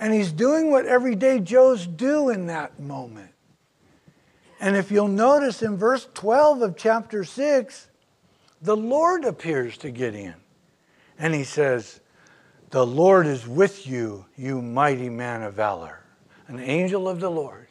And 0.00 0.14
he's 0.14 0.32
doing 0.32 0.70
what 0.70 0.86
everyday 0.86 1.40
Joes 1.40 1.86
do 1.86 2.30
in 2.30 2.46
that 2.46 2.78
moment. 2.78 3.32
And 4.60 4.76
if 4.76 4.90
you'll 4.90 5.08
notice 5.08 5.62
in 5.62 5.76
verse 5.76 6.08
12 6.14 6.62
of 6.62 6.76
chapter 6.76 7.24
6, 7.24 7.88
the 8.60 8.76
Lord 8.76 9.24
appears 9.24 9.78
to 9.78 9.90
Gideon. 9.90 10.34
And 11.18 11.34
he 11.34 11.44
says, 11.44 12.00
The 12.70 12.84
Lord 12.84 13.26
is 13.26 13.46
with 13.46 13.86
you, 13.86 14.26
you 14.36 14.60
mighty 14.60 15.08
man 15.08 15.42
of 15.42 15.54
valor. 15.54 16.00
An 16.48 16.58
angel 16.58 17.08
of 17.08 17.20
the 17.20 17.30
Lord 17.30 17.68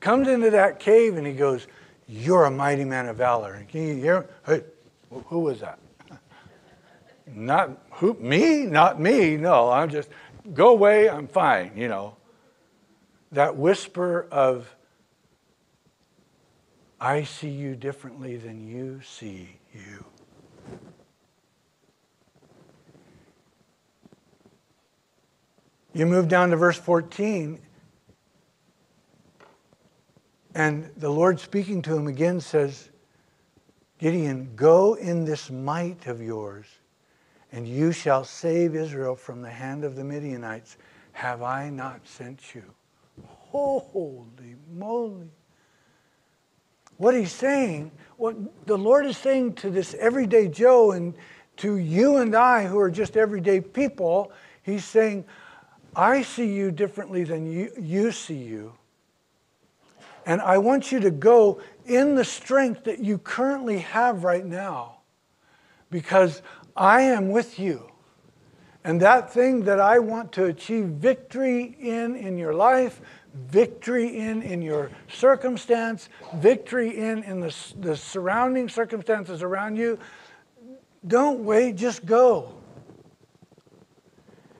comes 0.00 0.26
into 0.26 0.50
that 0.50 0.80
cave 0.80 1.16
and 1.16 1.26
he 1.26 1.32
goes, 1.32 1.66
you're 2.08 2.44
a 2.44 2.50
mighty 2.50 2.84
man 2.84 3.08
of 3.08 3.16
valor. 3.16 3.54
And 3.54 3.68
can 3.68 3.86
you 3.86 3.94
hear? 3.94 4.28
Hey, 4.44 4.62
who 5.26 5.40
was 5.40 5.60
that? 5.60 5.78
Not 7.26 7.70
who, 7.92 8.14
me? 8.14 8.66
Not 8.66 9.00
me. 9.00 9.36
No, 9.36 9.70
I'm 9.70 9.88
just, 9.88 10.10
go 10.52 10.68
away, 10.70 11.08
I'm 11.08 11.26
fine, 11.26 11.72
you 11.74 11.88
know. 11.88 12.16
That 13.30 13.56
whisper 13.56 14.26
of, 14.30 14.74
I 17.02 17.24
see 17.24 17.48
you 17.48 17.74
differently 17.74 18.36
than 18.36 18.64
you 18.64 19.00
see 19.02 19.48
you. 19.74 20.04
You 25.92 26.06
move 26.06 26.28
down 26.28 26.50
to 26.50 26.56
verse 26.56 26.78
14, 26.78 27.58
and 30.54 30.88
the 30.96 31.08
Lord 31.08 31.40
speaking 31.40 31.82
to 31.82 31.96
him 31.96 32.06
again 32.06 32.40
says, 32.40 32.88
Gideon, 33.98 34.52
go 34.54 34.94
in 34.94 35.24
this 35.24 35.50
might 35.50 36.06
of 36.06 36.22
yours, 36.22 36.66
and 37.50 37.66
you 37.66 37.90
shall 37.90 38.22
save 38.22 38.76
Israel 38.76 39.16
from 39.16 39.42
the 39.42 39.50
hand 39.50 39.82
of 39.82 39.96
the 39.96 40.04
Midianites. 40.04 40.76
Have 41.10 41.42
I 41.42 41.68
not 41.68 42.06
sent 42.06 42.54
you? 42.54 42.62
Holy 43.26 44.54
moly. 44.72 45.30
What 47.02 47.16
he's 47.16 47.32
saying, 47.32 47.90
what 48.16 48.36
the 48.64 48.78
Lord 48.78 49.06
is 49.06 49.18
saying 49.18 49.54
to 49.54 49.70
this 49.70 49.92
everyday 49.94 50.46
Joe 50.46 50.92
and 50.92 51.14
to 51.56 51.76
you 51.78 52.18
and 52.18 52.32
I 52.32 52.64
who 52.64 52.78
are 52.78 52.92
just 52.92 53.16
everyday 53.16 53.60
people, 53.60 54.30
he's 54.62 54.84
saying, 54.84 55.24
I 55.96 56.22
see 56.22 56.54
you 56.54 56.70
differently 56.70 57.24
than 57.24 57.50
you, 57.50 57.72
you 57.76 58.12
see 58.12 58.36
you. 58.36 58.74
And 60.26 60.40
I 60.40 60.58
want 60.58 60.92
you 60.92 61.00
to 61.00 61.10
go 61.10 61.60
in 61.86 62.14
the 62.14 62.24
strength 62.24 62.84
that 62.84 63.00
you 63.00 63.18
currently 63.18 63.78
have 63.80 64.22
right 64.22 64.46
now 64.46 64.98
because 65.90 66.40
I 66.76 67.02
am 67.02 67.30
with 67.30 67.58
you. 67.58 67.90
And 68.84 69.00
that 69.00 69.32
thing 69.32 69.64
that 69.64 69.80
I 69.80 69.98
want 69.98 70.30
to 70.34 70.44
achieve 70.44 70.84
victory 70.84 71.76
in 71.80 72.14
in 72.14 72.38
your 72.38 72.54
life, 72.54 73.00
victory 73.34 74.18
in 74.18 74.42
in 74.42 74.62
your 74.62 74.90
circumstance, 75.08 76.08
victory 76.36 76.96
in 76.96 77.22
in 77.24 77.40
the, 77.40 77.54
the 77.80 77.96
surrounding 77.96 78.68
circumstances 78.68 79.42
around 79.42 79.76
you, 79.76 79.98
don't 81.06 81.44
wait, 81.44 81.76
just 81.76 82.04
go. 82.06 82.54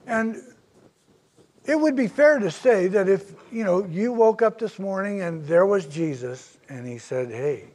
And 0.05 0.41
it 1.65 1.79
would 1.79 1.95
be 1.95 2.07
fair 2.07 2.39
to 2.39 2.51
say 2.51 2.87
that 2.87 3.07
if 3.07 3.33
you 3.51 3.63
know 3.63 3.85
you 3.85 4.11
woke 4.11 4.41
up 4.41 4.59
this 4.59 4.79
morning 4.79 5.21
and 5.21 5.45
there 5.45 5.65
was 5.65 5.85
Jesus 5.85 6.57
and 6.67 6.85
he 6.85 6.97
said, 6.97 7.29
"Hey, 7.29 7.65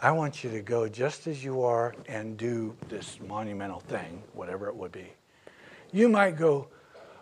I 0.00 0.12
want 0.12 0.44
you 0.44 0.50
to 0.50 0.60
go 0.60 0.88
just 0.88 1.26
as 1.26 1.42
you 1.42 1.62
are 1.62 1.94
and 2.08 2.36
do 2.36 2.76
this 2.88 3.18
monumental 3.26 3.80
thing, 3.80 4.22
whatever 4.32 4.68
it 4.68 4.76
would 4.76 4.92
be," 4.92 5.08
you 5.92 6.08
might 6.08 6.36
go, 6.36 6.68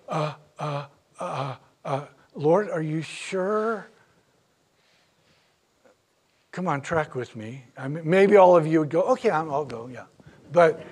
uh, 0.08 0.34
uh, 0.58 0.86
uh, 1.18 1.56
uh, 1.84 2.06
"Lord, 2.34 2.70
are 2.70 2.82
you 2.82 3.02
sure 3.02 3.86
come 6.52 6.68
on, 6.68 6.82
track 6.82 7.14
with 7.14 7.34
me. 7.34 7.64
I 7.76 7.88
mean, 7.88 8.08
maybe 8.08 8.36
all 8.36 8.56
of 8.56 8.66
you 8.66 8.80
would 8.80 8.90
go, 8.90 9.00
okay, 9.02 9.30
i 9.30 9.42
will 9.42 9.64
go, 9.64 9.88
yeah. 9.88 10.04
But 10.52 10.84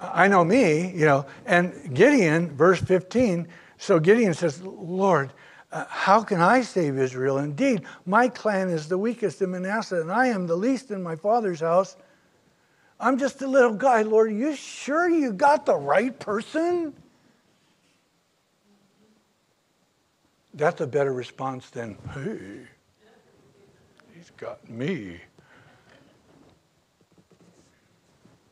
I 0.00 0.28
know 0.28 0.42
me, 0.42 0.90
you 0.92 1.04
know, 1.04 1.26
and 1.44 1.94
Gideon, 1.94 2.56
verse 2.56 2.80
15, 2.80 3.46
so 3.76 4.00
Gideon 4.00 4.32
says, 4.32 4.62
Lord, 4.62 5.32
uh, 5.70 5.84
how 5.88 6.22
can 6.22 6.40
I 6.40 6.62
save 6.62 6.98
Israel? 6.98 7.38
Indeed, 7.38 7.82
my 8.06 8.28
clan 8.28 8.70
is 8.70 8.88
the 8.88 8.96
weakest 8.96 9.42
in 9.42 9.50
Manasseh, 9.50 10.00
and 10.00 10.10
I 10.10 10.28
am 10.28 10.46
the 10.46 10.56
least 10.56 10.90
in 10.90 11.02
my 11.02 11.14
father's 11.14 11.60
house. 11.60 11.96
I'm 12.98 13.18
just 13.18 13.42
a 13.42 13.46
little 13.46 13.74
guy, 13.74 14.02
Lord. 14.02 14.28
Are 14.28 14.34
you 14.34 14.56
sure 14.56 15.08
you 15.08 15.34
got 15.34 15.66
the 15.66 15.76
right 15.76 16.18
person? 16.18 16.94
That's 20.58 20.80
a 20.80 20.88
better 20.88 21.12
response 21.12 21.70
than, 21.70 21.96
hey, 22.12 22.66
he's 24.12 24.30
got 24.36 24.68
me. 24.68 25.20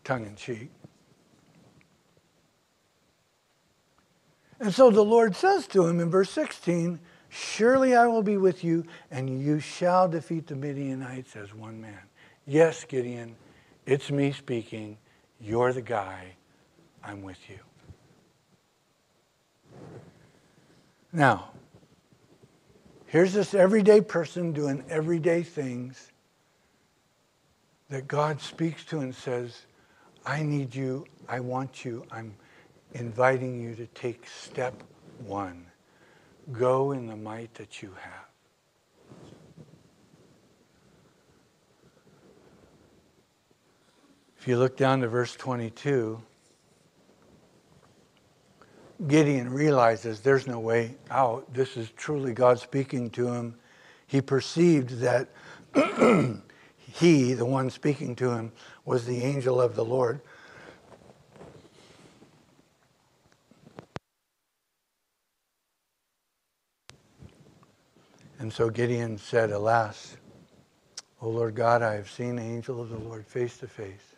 Tongue 0.04 0.24
in 0.24 0.36
cheek. 0.36 0.70
And 4.60 4.72
so 4.72 4.92
the 4.92 5.02
Lord 5.02 5.34
says 5.34 5.66
to 5.68 5.84
him 5.84 5.98
in 5.98 6.08
verse 6.08 6.30
16, 6.30 7.00
Surely 7.28 7.96
I 7.96 8.06
will 8.06 8.22
be 8.22 8.36
with 8.36 8.62
you, 8.62 8.84
and 9.10 9.42
you 9.42 9.58
shall 9.58 10.08
defeat 10.08 10.46
the 10.46 10.54
Midianites 10.54 11.34
as 11.34 11.52
one 11.52 11.80
man. 11.80 11.98
Yes, 12.46 12.84
Gideon, 12.84 13.34
it's 13.84 14.12
me 14.12 14.30
speaking. 14.30 14.96
You're 15.40 15.72
the 15.72 15.82
guy. 15.82 16.36
I'm 17.02 17.22
with 17.22 17.50
you. 17.50 17.58
Now, 21.12 21.50
here's 23.16 23.32
this 23.32 23.54
everyday 23.54 23.98
person 23.98 24.52
doing 24.52 24.84
everyday 24.90 25.42
things 25.42 26.12
that 27.88 28.06
God 28.06 28.38
speaks 28.42 28.84
to 28.84 28.98
and 28.98 29.14
says, 29.14 29.64
I 30.26 30.42
need 30.42 30.74
you. 30.74 31.06
I 31.26 31.40
want 31.40 31.82
you. 31.82 32.04
I'm 32.10 32.34
inviting 32.92 33.58
you 33.58 33.74
to 33.76 33.86
take 33.86 34.28
step 34.28 34.82
one 35.24 35.64
go 36.52 36.92
in 36.92 37.06
the 37.06 37.16
might 37.16 37.54
that 37.54 37.80
you 37.80 37.90
have. 37.98 38.28
If 44.38 44.46
you 44.46 44.58
look 44.58 44.76
down 44.76 45.00
to 45.00 45.08
verse 45.08 45.34
22, 45.34 46.20
Gideon 49.06 49.52
realizes 49.52 50.20
there's 50.20 50.46
no 50.46 50.58
way 50.58 50.94
out. 51.10 51.52
This 51.52 51.76
is 51.76 51.90
truly 51.90 52.32
God 52.32 52.58
speaking 52.58 53.10
to 53.10 53.28
him. 53.28 53.54
He 54.06 54.20
perceived 54.20 55.00
that 55.00 55.28
he, 56.78 57.34
the 57.34 57.44
one 57.44 57.68
speaking 57.68 58.16
to 58.16 58.30
him, 58.30 58.52
was 58.84 59.04
the 59.04 59.22
angel 59.22 59.60
of 59.60 59.74
the 59.74 59.84
Lord. 59.84 60.20
And 68.38 68.52
so 68.52 68.70
Gideon 68.70 69.18
said, 69.18 69.50
Alas, 69.50 70.16
O 71.20 71.28
Lord 71.28 71.54
God, 71.54 71.82
I 71.82 71.94
have 71.94 72.10
seen 72.10 72.36
the 72.36 72.42
angel 72.42 72.80
of 72.80 72.90
the 72.90 72.98
Lord 72.98 73.26
face 73.26 73.58
to 73.58 73.66
face. 73.66 74.14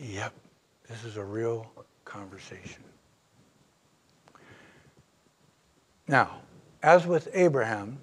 Yep, 0.00 0.32
this 0.88 1.04
is 1.04 1.16
a 1.16 1.24
real 1.24 1.70
conversation. 2.04 2.82
Now, 6.06 6.40
as 6.82 7.06
with 7.06 7.28
Abraham, 7.32 7.98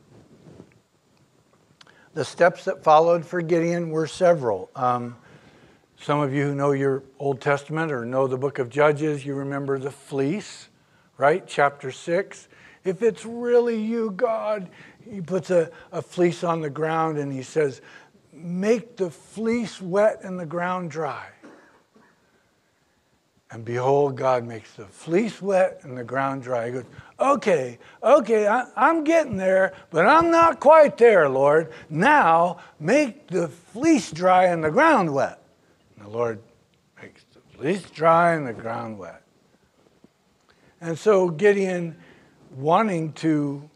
the 2.14 2.26
steps 2.26 2.66
that 2.66 2.84
followed 2.84 3.26
for 3.26 3.42
Gideon 3.42 3.90
were 3.90 4.08
several. 4.08 4.70
Um, 4.76 5.16
some 6.00 6.20
of 6.20 6.34
you 6.34 6.48
who 6.48 6.56
know 6.56 6.72
your 6.72 7.04
Old 7.20 7.42
Testament 7.42 7.92
or 7.92 8.06
know 8.06 8.26
the 8.26 8.38
book 8.38 8.58
of 8.58 8.70
Judges, 8.70 9.24
you 9.24 9.36
remember 9.36 9.78
the 9.78 9.92
fleece, 9.92 10.70
right? 11.18 11.46
Chapter 11.46 11.92
6. 11.92 12.48
If 12.84 13.04
it's 13.04 13.24
really 13.24 13.80
you, 13.80 14.10
God, 14.12 14.70
he 15.08 15.22
puts 15.22 15.52
a, 15.52 15.70
a 15.92 16.02
fleece 16.02 16.44
on 16.44 16.62
the 16.62 16.70
ground 16.72 17.20
and 17.20 17.32
he 17.32 17.44
says, 17.44 17.82
Make 18.34 18.96
the 18.96 19.12
fleece 19.12 19.80
wet 19.80 20.22
and 20.24 20.40
the 20.40 20.46
ground 20.46 20.90
dry. 20.90 21.28
And 23.52 23.66
behold, 23.66 24.16
God 24.16 24.46
makes 24.46 24.74
the 24.74 24.86
fleece 24.86 25.42
wet 25.42 25.82
and 25.84 25.98
the 25.98 26.06
ground 26.06 26.42
dry. 26.42 26.68
He 26.68 26.72
goes, 26.72 26.86
Okay, 27.20 27.80
okay, 28.02 28.48
I, 28.48 28.90
am 28.90 29.04
getting 29.04 29.36
there, 29.36 29.74
but 29.90 30.08
I'm 30.08 30.32
not 30.32 30.62
quite 30.62 30.98
there, 30.98 31.28
Lord. 31.28 31.72
Now 31.90 32.58
make 32.80 33.28
the 33.28 33.50
fleece 33.50 34.10
dry 34.10 34.46
and 34.46 34.64
the 34.64 34.72
ground 34.72 35.14
wet. 35.14 35.42
And 35.96 36.06
the 36.06 36.10
Lord 36.10 36.40
makes 37.02 37.26
the 37.34 37.42
fleece 37.58 37.90
dry 37.92 38.34
and 38.34 38.48
the 38.48 38.54
ground 38.54 38.98
wet. 38.98 39.22
And 40.80 40.98
so 40.98 41.30
Gideon 41.30 41.98
wanting 42.56 43.12
to 43.14 43.70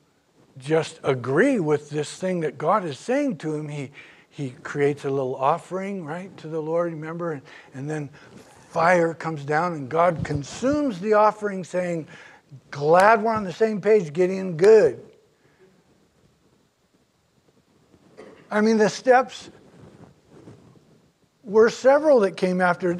just 0.57 1.01
agree 1.03 1.59
with 1.59 1.89
this 1.89 2.15
thing 2.15 2.39
that 2.39 2.57
God 2.57 2.85
is 2.85 2.97
saying 2.97 3.38
to 3.39 3.53
him, 3.53 3.67
he, 3.67 3.91
he 4.29 4.51
creates 4.63 5.03
a 5.03 5.09
little 5.09 5.35
offering, 5.35 6.05
right, 6.05 6.35
to 6.38 6.47
the 6.47 6.61
Lord, 6.61 6.93
remember? 6.93 7.33
And, 7.33 7.41
and 7.73 7.89
then 7.89 8.09
fire 8.75 9.13
comes 9.13 9.45
down 9.45 9.71
and 9.71 9.88
God 9.88 10.21
consumes 10.25 10.99
the 10.99 11.13
offering, 11.13 11.63
saying, 11.63 12.09
Glad 12.71 13.23
we're 13.23 13.33
on 13.33 13.45
the 13.45 13.53
same 13.53 13.79
page, 13.79 14.11
Gideon, 14.11 14.57
good. 14.57 15.01
I 18.51 18.59
mean, 18.59 18.77
the 18.77 18.89
steps 18.89 19.49
were 21.41 21.69
several 21.69 22.19
that 22.19 22.35
came 22.35 22.59
after. 22.59 22.99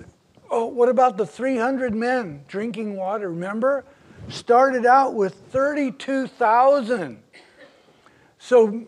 Oh, 0.50 0.68
what 0.68 0.88
about 0.88 1.18
the 1.18 1.26
300 1.26 1.94
men 1.94 2.46
drinking 2.48 2.96
water? 2.96 3.30
Remember? 3.30 3.84
started 4.30 4.86
out 4.86 5.14
with 5.14 5.36
32,000. 5.52 7.22
So 8.40 8.86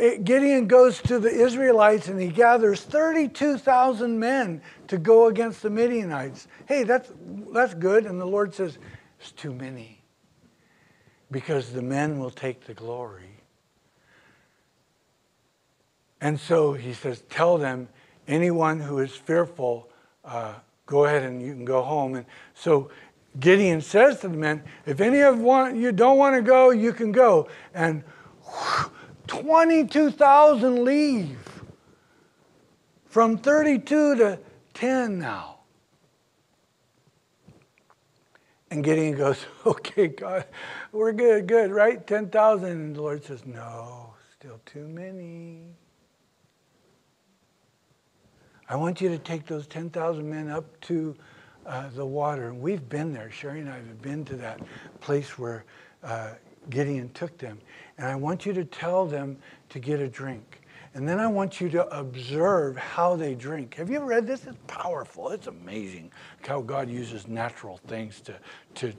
Gideon 0.00 0.66
goes 0.66 1.00
to 1.02 1.18
the 1.18 1.30
Israelites 1.30 2.08
and 2.08 2.20
he 2.20 2.28
gathers 2.28 2.80
32,000 2.82 4.18
men 4.18 4.62
to 4.88 4.96
go 4.96 5.26
against 5.26 5.62
the 5.62 5.70
Midianites. 5.70 6.48
Hey, 6.66 6.84
that's, 6.84 7.12
that's 7.52 7.74
good. 7.74 8.06
And 8.06 8.20
the 8.20 8.26
Lord 8.26 8.54
says, 8.54 8.78
It's 9.20 9.32
too 9.32 9.52
many 9.52 10.00
because 11.30 11.72
the 11.72 11.82
men 11.82 12.18
will 12.18 12.30
take 12.30 12.64
the 12.64 12.74
glory. 12.74 13.42
And 16.20 16.40
so 16.40 16.72
he 16.72 16.94
says, 16.94 17.22
Tell 17.28 17.58
them, 17.58 17.88
anyone 18.26 18.80
who 18.80 19.00
is 19.00 19.12
fearful, 19.12 19.88
uh, 20.24 20.54
go 20.86 21.04
ahead 21.04 21.24
and 21.24 21.42
you 21.42 21.52
can 21.52 21.64
go 21.64 21.82
home. 21.82 22.14
And 22.14 22.26
so 22.54 22.90
Gideon 23.38 23.80
says 23.80 24.20
to 24.20 24.28
the 24.28 24.36
men, 24.36 24.62
if 24.86 25.00
any 25.00 25.20
of 25.20 25.38
one, 25.38 25.78
you 25.78 25.92
don't 25.92 26.18
want 26.18 26.36
to 26.36 26.42
go, 26.42 26.70
you 26.70 26.92
can 26.92 27.12
go. 27.12 27.48
And 27.74 28.02
22,000 29.30 30.84
leave 30.84 31.38
from 33.06 33.38
32 33.38 34.16
to 34.16 34.38
10 34.74 35.18
now. 35.20 35.58
And 38.72 38.82
Gideon 38.82 39.16
goes, 39.16 39.46
okay, 39.66 40.08
God, 40.08 40.46
we're 40.90 41.12
good, 41.12 41.46
good, 41.46 41.70
right? 41.70 42.04
10,000. 42.04 42.68
And 42.68 42.96
the 42.96 43.02
Lord 43.02 43.24
says, 43.24 43.46
no, 43.46 44.14
still 44.36 44.60
too 44.66 44.88
many. 44.88 45.62
I 48.68 48.74
want 48.74 49.00
you 49.00 49.08
to 49.10 49.18
take 49.18 49.46
those 49.46 49.68
10,000 49.68 50.28
men 50.28 50.50
up 50.50 50.80
to 50.82 51.16
uh, 51.66 51.88
the 51.94 52.06
water. 52.06 52.48
And 52.48 52.60
we've 52.60 52.88
been 52.88 53.12
there. 53.12 53.30
Sherry 53.30 53.60
and 53.60 53.68
I 53.68 53.76
have 53.76 54.02
been 54.02 54.24
to 54.24 54.36
that 54.36 54.60
place 55.00 55.38
where 55.38 55.64
uh, 56.02 56.30
Gideon 56.68 57.10
took 57.10 57.38
them. 57.38 57.60
And 58.00 58.08
I 58.08 58.14
want 58.14 58.46
you 58.46 58.54
to 58.54 58.64
tell 58.64 59.04
them 59.04 59.36
to 59.68 59.78
get 59.78 60.00
a 60.00 60.08
drink. 60.08 60.62
And 60.94 61.06
then 61.06 61.20
I 61.20 61.26
want 61.26 61.60
you 61.60 61.68
to 61.68 61.86
observe 61.94 62.78
how 62.78 63.14
they 63.14 63.34
drink. 63.34 63.74
Have 63.74 63.90
you 63.90 64.00
read 64.00 64.26
this? 64.26 64.46
It's 64.46 64.56
powerful. 64.66 65.28
It's 65.28 65.48
amazing 65.48 66.10
how 66.40 66.62
God 66.62 66.88
uses 66.88 67.28
natural 67.28 67.76
things 67.88 68.22
to, 68.22 68.34
to 68.76 68.94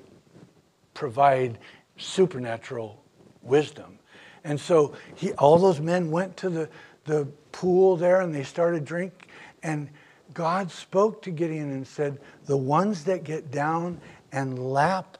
provide 0.93 1.57
supernatural 1.97 3.03
wisdom. 3.41 3.97
And 4.43 4.59
so 4.59 4.93
he, 5.15 5.31
all 5.33 5.57
those 5.57 5.79
men 5.79 6.11
went 6.11 6.37
to 6.37 6.49
the, 6.49 6.69
the 7.05 7.27
pool 7.51 7.97
there 7.97 8.21
and 8.21 8.33
they 8.33 8.43
started 8.43 8.85
drink. 8.85 9.29
And 9.63 9.89
God 10.35 10.69
spoke 10.69 11.23
to 11.23 11.31
Gideon 11.31 11.71
and 11.71 11.87
said, 11.87 12.19
The 12.45 12.55
ones 12.55 13.03
that 13.05 13.23
get 13.23 13.49
down 13.49 13.99
and 14.31 14.59
lap 14.59 15.17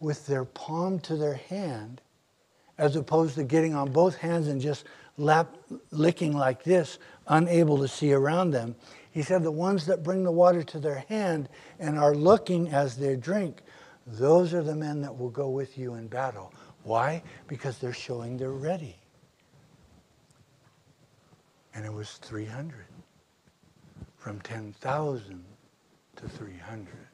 with 0.00 0.26
their 0.26 0.46
palm 0.46 0.98
to 1.00 1.16
their 1.16 1.34
hand, 1.34 2.00
as 2.80 2.96
opposed 2.96 3.34
to 3.34 3.44
getting 3.44 3.74
on 3.74 3.92
both 3.92 4.16
hands 4.16 4.48
and 4.48 4.58
just 4.58 4.86
lap, 5.18 5.54
licking 5.90 6.32
like 6.32 6.64
this, 6.64 6.98
unable 7.28 7.76
to 7.78 7.86
see 7.86 8.14
around 8.14 8.52
them. 8.52 8.74
He 9.10 9.20
said, 9.20 9.42
The 9.42 9.50
ones 9.50 9.84
that 9.84 10.02
bring 10.02 10.24
the 10.24 10.32
water 10.32 10.62
to 10.62 10.78
their 10.80 11.04
hand 11.08 11.50
and 11.78 11.98
are 11.98 12.14
looking 12.14 12.70
as 12.70 12.96
they 12.96 13.16
drink, 13.16 13.60
those 14.06 14.54
are 14.54 14.62
the 14.62 14.74
men 14.74 15.02
that 15.02 15.16
will 15.16 15.28
go 15.28 15.50
with 15.50 15.76
you 15.76 15.94
in 15.94 16.08
battle. 16.08 16.54
Why? 16.82 17.22
Because 17.46 17.76
they're 17.76 17.92
showing 17.92 18.38
they're 18.38 18.50
ready. 18.50 18.96
And 21.74 21.84
it 21.84 21.92
was 21.92 22.12
300. 22.22 22.86
From 24.16 24.40
10,000 24.40 25.44
to 26.16 26.28
300. 26.28 27.09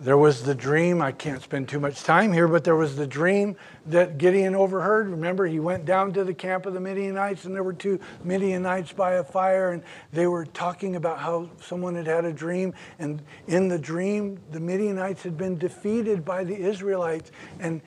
There 0.00 0.18
was 0.18 0.42
the 0.42 0.54
dream, 0.54 1.00
I 1.00 1.12
can't 1.12 1.40
spend 1.40 1.68
too 1.68 1.78
much 1.78 2.02
time 2.02 2.32
here, 2.32 2.48
but 2.48 2.64
there 2.64 2.74
was 2.74 2.96
the 2.96 3.06
dream 3.06 3.54
that 3.86 4.18
Gideon 4.18 4.56
overheard. 4.56 5.08
Remember, 5.08 5.46
he 5.46 5.60
went 5.60 5.84
down 5.84 6.12
to 6.14 6.24
the 6.24 6.34
camp 6.34 6.66
of 6.66 6.74
the 6.74 6.80
Midianites, 6.80 7.44
and 7.44 7.54
there 7.54 7.62
were 7.62 7.72
two 7.72 8.00
Midianites 8.24 8.92
by 8.92 9.12
a 9.12 9.24
fire, 9.24 9.70
and 9.70 9.82
they 10.12 10.26
were 10.26 10.44
talking 10.44 10.96
about 10.96 11.20
how 11.20 11.48
someone 11.60 11.94
had 11.94 12.08
had 12.08 12.24
a 12.24 12.32
dream. 12.32 12.74
And 12.98 13.22
in 13.46 13.68
the 13.68 13.78
dream, 13.78 14.40
the 14.50 14.58
Midianites 14.58 15.22
had 15.22 15.36
been 15.36 15.56
defeated 15.56 16.24
by 16.24 16.42
the 16.42 16.56
Israelites. 16.56 17.30
And 17.60 17.80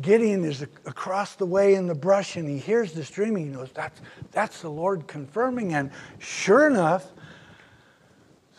Gideon 0.00 0.44
is 0.44 0.62
across 0.62 1.34
the 1.34 1.46
way 1.46 1.74
in 1.74 1.86
the 1.86 1.94
brush, 1.94 2.36
and 2.36 2.48
he 2.48 2.56
hears 2.58 2.92
this 2.92 3.10
dream. 3.10 3.36
He 3.36 3.44
knows 3.44 3.70
that's, 3.74 4.00
that's 4.32 4.62
the 4.62 4.70
Lord 4.70 5.06
confirming. 5.06 5.74
And 5.74 5.90
sure 6.20 6.66
enough, 6.66 7.12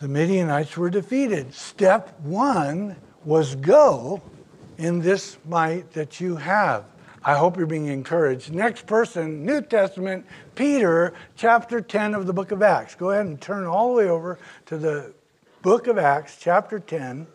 the 0.02 0.08
Midianites 0.08 0.76
were 0.76 0.90
defeated. 0.90 1.54
Step 1.54 2.18
one 2.22 2.96
was 3.24 3.54
go 3.54 4.20
in 4.76 4.98
this 4.98 5.38
might 5.48 5.92
that 5.92 6.20
you 6.20 6.34
have. 6.34 6.86
I 7.22 7.36
hope 7.36 7.56
you're 7.56 7.66
being 7.66 7.86
encouraged. 7.86 8.52
Next 8.52 8.84
person, 8.84 9.46
New 9.46 9.62
Testament, 9.62 10.26
Peter, 10.56 11.14
chapter 11.36 11.80
10 11.80 12.16
of 12.16 12.26
the 12.26 12.32
book 12.32 12.50
of 12.50 12.62
Acts. 12.62 12.96
Go 12.96 13.10
ahead 13.10 13.26
and 13.26 13.40
turn 13.40 13.64
all 13.64 13.90
the 13.90 13.94
way 13.94 14.08
over 14.08 14.40
to 14.66 14.76
the 14.76 15.14
book 15.62 15.86
of 15.86 15.98
Acts, 15.98 16.36
chapter 16.36 16.80
10. 16.80 17.28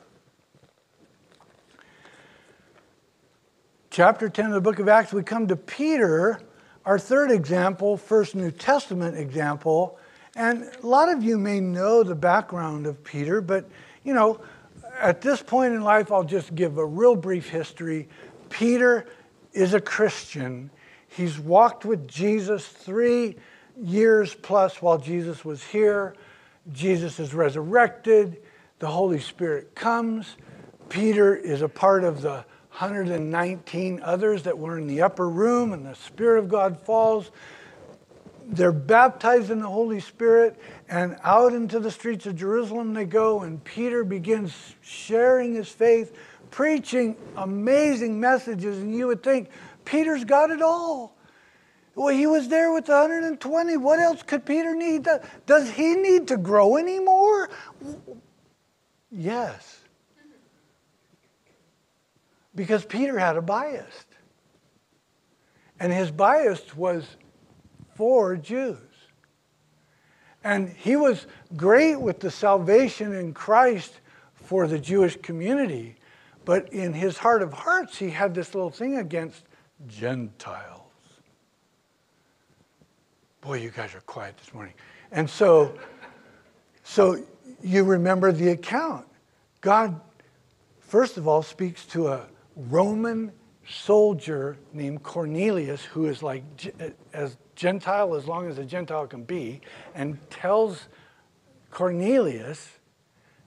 Chapter 3.91 4.27
10 4.27 4.47
of 4.47 4.51
the 4.51 4.61
book 4.61 4.79
of 4.79 4.89
Acts, 4.89 5.13
we 5.13 5.23
come 5.23 5.47
to 5.47 5.55
Peter, 5.55 6.41
our 6.85 6.99
third 6.99 7.31
example, 7.31 7.95
first 7.95 8.35
New 8.35 8.51
Testament 8.51 9.17
example 9.17 9.97
and 10.37 10.69
a 10.83 10.85
lot 10.85 11.09
of 11.09 11.23
you 11.23 11.37
may 11.37 11.59
know 11.59 12.03
the 12.03 12.15
background 12.15 12.85
of 12.85 13.03
Peter, 13.03 13.41
but 13.41 13.67
you 14.03 14.13
know, 14.13 14.39
at 15.01 15.19
this 15.19 15.41
point 15.41 15.73
in 15.73 15.81
life, 15.81 16.11
I'll 16.11 16.23
just 16.23 16.53
give 16.53 16.77
a 16.77 16.85
real 16.85 17.15
brief 17.15 17.49
history. 17.49 18.07
Peter 18.49 19.07
is 19.51 19.73
a 19.73 19.81
Christian. 19.81 20.69
He's 21.07 21.39
walked 21.39 21.85
with 21.85 22.07
Jesus 22.07 22.67
three 22.67 23.35
years 23.81 24.35
plus 24.35 24.81
while 24.81 24.99
Jesus 24.99 25.43
was 25.43 25.63
here. 25.63 26.15
Jesus 26.71 27.19
is 27.19 27.33
resurrected. 27.33 28.37
The 28.79 28.87
Holy 28.87 29.19
Spirit 29.19 29.73
comes. 29.73 30.35
Peter 30.89 31.35
is 31.35 31.63
a 31.63 31.69
part 31.69 32.03
of 32.03 32.21
the 32.21 32.45
119 32.71 34.01
others 34.03 34.43
that 34.43 34.57
were 34.57 34.77
in 34.77 34.85
the 34.85 35.01
upper 35.01 35.27
room, 35.27 35.73
and 35.73 35.83
the 35.83 35.95
Spirit 35.95 36.39
of 36.39 36.47
God 36.47 36.79
falls 36.79 37.31
they're 38.49 38.71
baptized 38.71 39.51
in 39.51 39.59
the 39.59 39.67
Holy 39.67 39.99
Spirit, 39.99 40.59
and 40.89 41.17
out 41.23 41.53
into 41.53 41.79
the 41.79 41.91
streets 41.91 42.25
of 42.25 42.35
Jerusalem 42.35 42.93
they 42.93 43.05
go, 43.05 43.41
and 43.41 43.63
Peter 43.63 44.03
begins 44.03 44.53
sharing 44.81 45.53
his 45.55 45.69
faith, 45.69 46.15
preaching 46.49 47.17
amazing 47.35 48.19
messages, 48.19 48.77
and 48.77 48.95
you 48.95 49.07
would 49.07 49.21
think 49.21 49.49
Peter's 49.83 50.23
got 50.23 50.49
it 50.49 50.61
all. 50.61 51.15
Well, 51.95 52.15
he 52.15 52.27
was 52.27 52.47
there 52.47 52.71
with 52.71 52.85
the 52.85 52.93
120. 52.93 53.77
What 53.77 53.99
else 53.99 54.21
could 54.21 54.45
Peter 54.45 54.75
need? 54.75 55.07
Does 55.45 55.69
he 55.69 55.95
need 55.95 56.27
to 56.27 56.37
grow 56.37 56.77
anymore? 56.77 57.49
Yes. 59.11 59.81
Because 62.53 62.85
Peter 62.85 63.17
had 63.17 63.35
a 63.35 63.41
bias. 63.41 64.05
And 65.79 65.91
his 65.91 66.11
bias 66.11 66.75
was 66.75 67.03
for 67.97 68.37
Jews. 68.37 68.77
And 70.43 70.69
he 70.69 70.95
was 70.95 71.25
great 71.55 71.95
with 71.95 72.19
the 72.19 72.31
salvation 72.31 73.13
in 73.13 73.33
Christ 73.33 73.99
for 74.35 74.67
the 74.67 74.79
Jewish 74.79 75.17
community, 75.17 75.97
but 76.45 76.71
in 76.71 76.93
his 76.93 77.17
heart 77.17 77.41
of 77.41 77.51
hearts, 77.51 77.97
he 77.97 78.11
had 78.11 78.33
this 78.33 78.55
little 78.55 78.69
thing 78.69 78.97
against 78.97 79.43
Gentiles. 79.87 80.83
Boy, 83.41 83.57
you 83.57 83.71
guys 83.71 83.93
are 83.95 84.01
quiet 84.01 84.37
this 84.37 84.53
morning. 84.53 84.73
And 85.11 85.29
so, 85.29 85.77
so 86.83 87.21
you 87.61 87.83
remember 87.83 88.31
the 88.31 88.49
account. 88.49 89.05
God, 89.61 89.99
first 90.79 91.17
of 91.17 91.27
all, 91.27 91.41
speaks 91.41 91.85
to 91.87 92.09
a 92.09 92.27
Roman 92.55 93.31
soldier 93.67 94.57
named 94.71 95.03
Cornelius, 95.03 95.83
who 95.83 96.05
is 96.05 96.23
like 96.23 96.43
as 97.11 97.37
Gentile 97.57 98.13
as 98.15 98.27
long 98.27 98.47
as 98.47 98.59
a 98.59 98.63
Gentile 98.63 99.07
can 99.07 99.23
be, 99.23 99.61
and 99.95 100.17
tells 100.29 100.87
Cornelius 101.71 102.69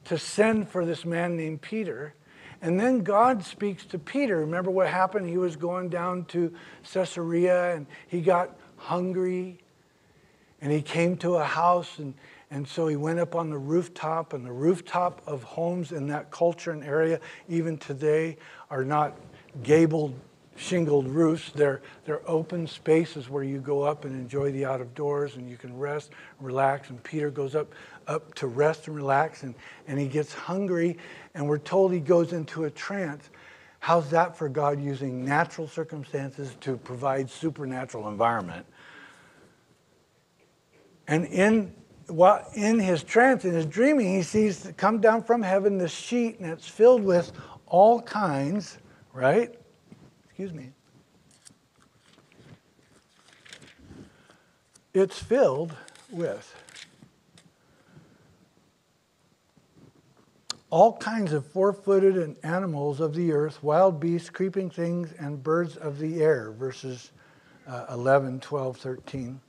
to 0.04 0.18
send 0.18 0.68
for 0.68 0.84
this 0.84 1.04
man 1.04 1.36
named 1.36 1.62
Peter. 1.62 2.14
And 2.60 2.78
then 2.78 3.02
God 3.02 3.44
speaks 3.44 3.86
to 3.86 3.98
Peter. 3.98 4.38
Remember 4.38 4.70
what 4.70 4.88
happened? 4.88 5.28
He 5.28 5.38
was 5.38 5.56
going 5.56 5.88
down 5.88 6.24
to 6.26 6.52
Caesarea 6.92 7.74
and 7.74 7.86
he 8.08 8.20
got 8.20 8.58
hungry 8.76 9.58
and 10.60 10.70
he 10.72 10.82
came 10.82 11.16
to 11.18 11.36
a 11.36 11.44
house 11.44 11.98
and, 11.98 12.12
and 12.50 12.66
so 12.66 12.88
he 12.88 12.96
went 12.96 13.20
up 13.20 13.34
on 13.34 13.48
the 13.48 13.56
rooftop 13.56 14.32
and 14.32 14.44
the 14.44 14.52
rooftop 14.52 15.22
of 15.26 15.42
homes 15.44 15.92
in 15.92 16.08
that 16.08 16.30
culture 16.30 16.72
and 16.72 16.82
area 16.82 17.20
even 17.48 17.78
today 17.78 18.36
are 18.70 18.84
not 18.84 19.16
gabled 19.62 20.14
shingled 20.60 21.08
roofs. 21.08 21.50
They're, 21.50 21.80
they're 22.04 22.28
open 22.28 22.66
spaces 22.66 23.30
where 23.30 23.42
you 23.42 23.58
go 23.58 23.82
up 23.82 24.04
and 24.04 24.14
enjoy 24.14 24.52
the 24.52 24.66
out 24.66 24.80
of 24.80 24.94
doors 24.94 25.36
and 25.36 25.48
you 25.48 25.56
can 25.56 25.76
rest, 25.76 26.10
relax. 26.38 26.90
And 26.90 27.02
Peter 27.02 27.30
goes 27.30 27.54
up, 27.54 27.72
up 28.06 28.34
to 28.34 28.46
rest 28.46 28.86
and 28.86 28.94
relax 28.94 29.42
and, 29.42 29.54
and 29.88 29.98
he 29.98 30.06
gets 30.06 30.32
hungry. 30.32 30.98
And 31.34 31.48
we're 31.48 31.58
told 31.58 31.92
he 31.92 32.00
goes 32.00 32.32
into 32.32 32.64
a 32.64 32.70
trance. 32.70 33.30
How's 33.78 34.10
that 34.10 34.36
for 34.36 34.48
God 34.48 34.80
using 34.80 35.24
natural 35.24 35.66
circumstances 35.66 36.54
to 36.60 36.76
provide 36.76 37.30
supernatural 37.30 38.08
environment? 38.08 38.66
And 41.08 41.24
in 41.24 41.72
while 42.06 42.44
in 42.54 42.78
his 42.80 43.02
trance, 43.04 43.44
in 43.44 43.52
his 43.52 43.66
dreaming, 43.66 44.14
he 44.14 44.22
sees 44.22 44.70
come 44.76 45.00
down 45.00 45.22
from 45.22 45.42
heaven 45.42 45.78
this 45.78 45.92
sheet, 45.92 46.40
and 46.40 46.50
it's 46.50 46.66
filled 46.66 47.04
with 47.04 47.30
all 47.66 48.02
kinds, 48.02 48.78
right? 49.12 49.59
Excuse 50.40 50.58
me, 50.58 50.70
it's 54.94 55.18
filled 55.18 55.76
with 56.10 56.54
all 60.70 60.96
kinds 60.96 61.34
of 61.34 61.44
four 61.44 61.74
footed 61.74 62.38
animals 62.42 63.00
of 63.00 63.14
the 63.14 63.32
earth, 63.32 63.62
wild 63.62 64.00
beasts, 64.00 64.30
creeping 64.30 64.70
things, 64.70 65.12
and 65.18 65.42
birds 65.42 65.76
of 65.76 65.98
the 65.98 66.22
air. 66.22 66.52
Verses 66.52 67.12
uh, 67.66 67.84
11, 67.90 68.40
12, 68.40 68.78
13. 68.78 69.40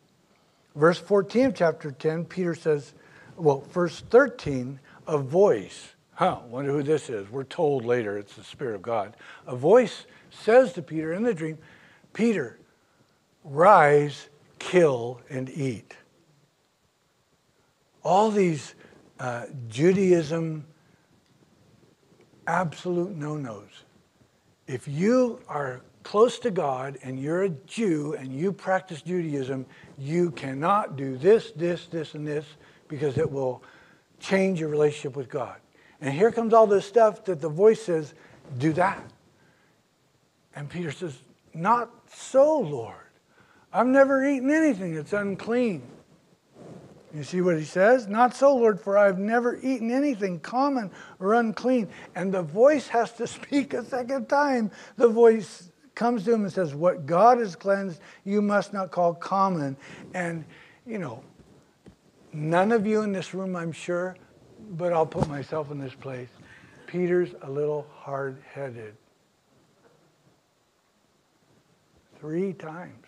Verse 0.76 1.00
14 1.00 1.46
of 1.46 1.56
chapter 1.56 1.92
10, 1.92 2.26
Peter 2.26 2.54
says, 2.54 2.94
well, 3.38 3.62
verse 3.72 4.02
13, 4.10 4.78
a 5.08 5.18
voice. 5.18 5.94
Huh, 6.16 6.40
wonder 6.50 6.74
who 6.74 6.84
this 6.84 7.10
is. 7.10 7.30
We're 7.32 7.46
told 7.46 7.86
later 7.86 8.18
it's 8.18 8.36
the 8.36 8.44
Spirit 8.44 8.76
of 8.76 8.82
God. 8.82 9.16
A 9.48 9.56
voice 9.56 10.06
says 10.32 10.74
to 10.74 10.82
Peter 10.82 11.14
in 11.14 11.24
the 11.24 11.34
dream, 11.34 11.58
Peter, 12.14 12.60
rise, 13.44 14.30
kill, 14.60 15.22
and 15.30 15.50
eat. 15.50 15.96
All 18.04 18.32
these 18.32 18.74
uh, 19.20 19.46
Judaism 19.70 20.66
absolute 22.48 23.16
no 23.16 23.38
nos. 23.38 23.84
If 24.68 24.88
you 24.88 25.40
are 25.48 25.82
close 26.04 26.40
to 26.40 26.52
God 26.52 26.98
and 27.04 27.20
you're 27.20 27.44
a 27.44 27.50
Jew 27.50 28.16
and 28.18 28.34
you 28.34 28.52
practice 28.52 29.02
Judaism, 29.02 29.66
you 29.98 30.32
cannot 30.32 30.96
do 30.96 31.18
this, 31.18 31.52
this, 31.52 31.86
this, 31.88 32.16
and 32.16 32.28
this 32.28 32.46
because 32.88 33.18
it 33.18 33.30
will 33.30 33.64
change 34.20 34.60
your 34.60 34.70
relationship 34.70 35.16
with 35.16 35.30
God. 35.30 35.58
And 36.00 36.14
here 36.14 36.32
comes 36.32 36.54
all 36.54 36.66
this 36.66 36.86
stuff 36.86 37.24
that 37.26 37.42
the 37.42 37.50
voice 37.50 37.82
says, 37.82 38.14
do 38.58 38.74
that. 38.74 39.02
And 40.56 40.70
Peter 40.70 40.92
says, 40.92 41.18
Not 41.54 41.90
so, 42.14 42.60
Lord. 42.60 42.96
I've 43.74 43.88
never 43.88 44.26
eaten 44.26 44.52
anything 44.52 44.96
that's 44.96 45.14
unclean. 45.14 45.82
You 47.14 47.24
see 47.24 47.42
what 47.42 47.58
he 47.58 47.66
says? 47.66 48.08
Not 48.08 48.34
so, 48.36 48.56
Lord, 48.56 48.80
for 48.80 48.98
I've 48.98 49.20
never 49.20 49.58
eaten 49.58 49.92
anything 49.92 50.40
common 50.40 50.92
or 51.20 51.34
unclean. 51.34 51.90
And 52.16 52.34
the 52.34 52.42
voice 52.42 52.88
has 52.88 53.12
to 53.14 53.28
speak 53.28 53.74
a 53.74 53.84
second 53.84 54.28
time. 54.28 54.72
The 54.98 55.08
voice 55.08 55.72
comes 55.96 56.24
to 56.26 56.34
him 56.34 56.44
and 56.44 56.52
says, 56.52 56.74
What 56.74 57.06
God 57.06 57.40
has 57.40 57.56
cleansed, 57.56 58.00
you 58.24 58.42
must 58.42 58.74
not 58.74 58.92
call 58.92 59.14
common. 59.14 59.76
And, 60.14 60.46
you 60.86 61.00
know, 61.00 61.24
none 62.32 62.72
of 62.72 62.86
you 62.86 63.02
in 63.02 63.12
this 63.12 63.34
room, 63.34 63.56
I'm 63.56 63.72
sure, 63.72 64.16
but 64.72 64.94
I'll 64.94 65.06
put 65.06 65.28
myself 65.28 65.72
in 65.72 65.80
this 65.80 65.94
place. 65.94 66.30
Peter's 66.88 67.30
a 67.42 67.50
little 67.50 67.88
hard 67.94 68.42
headed. 68.54 68.96
three 72.22 72.54
times. 72.54 73.08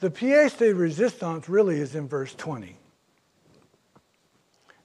The 0.00 0.10
pièce 0.10 0.58
de 0.58 0.74
resistance 0.74 1.48
really 1.48 1.80
is 1.80 1.94
in 1.94 2.08
verse 2.08 2.34
20. 2.34 2.76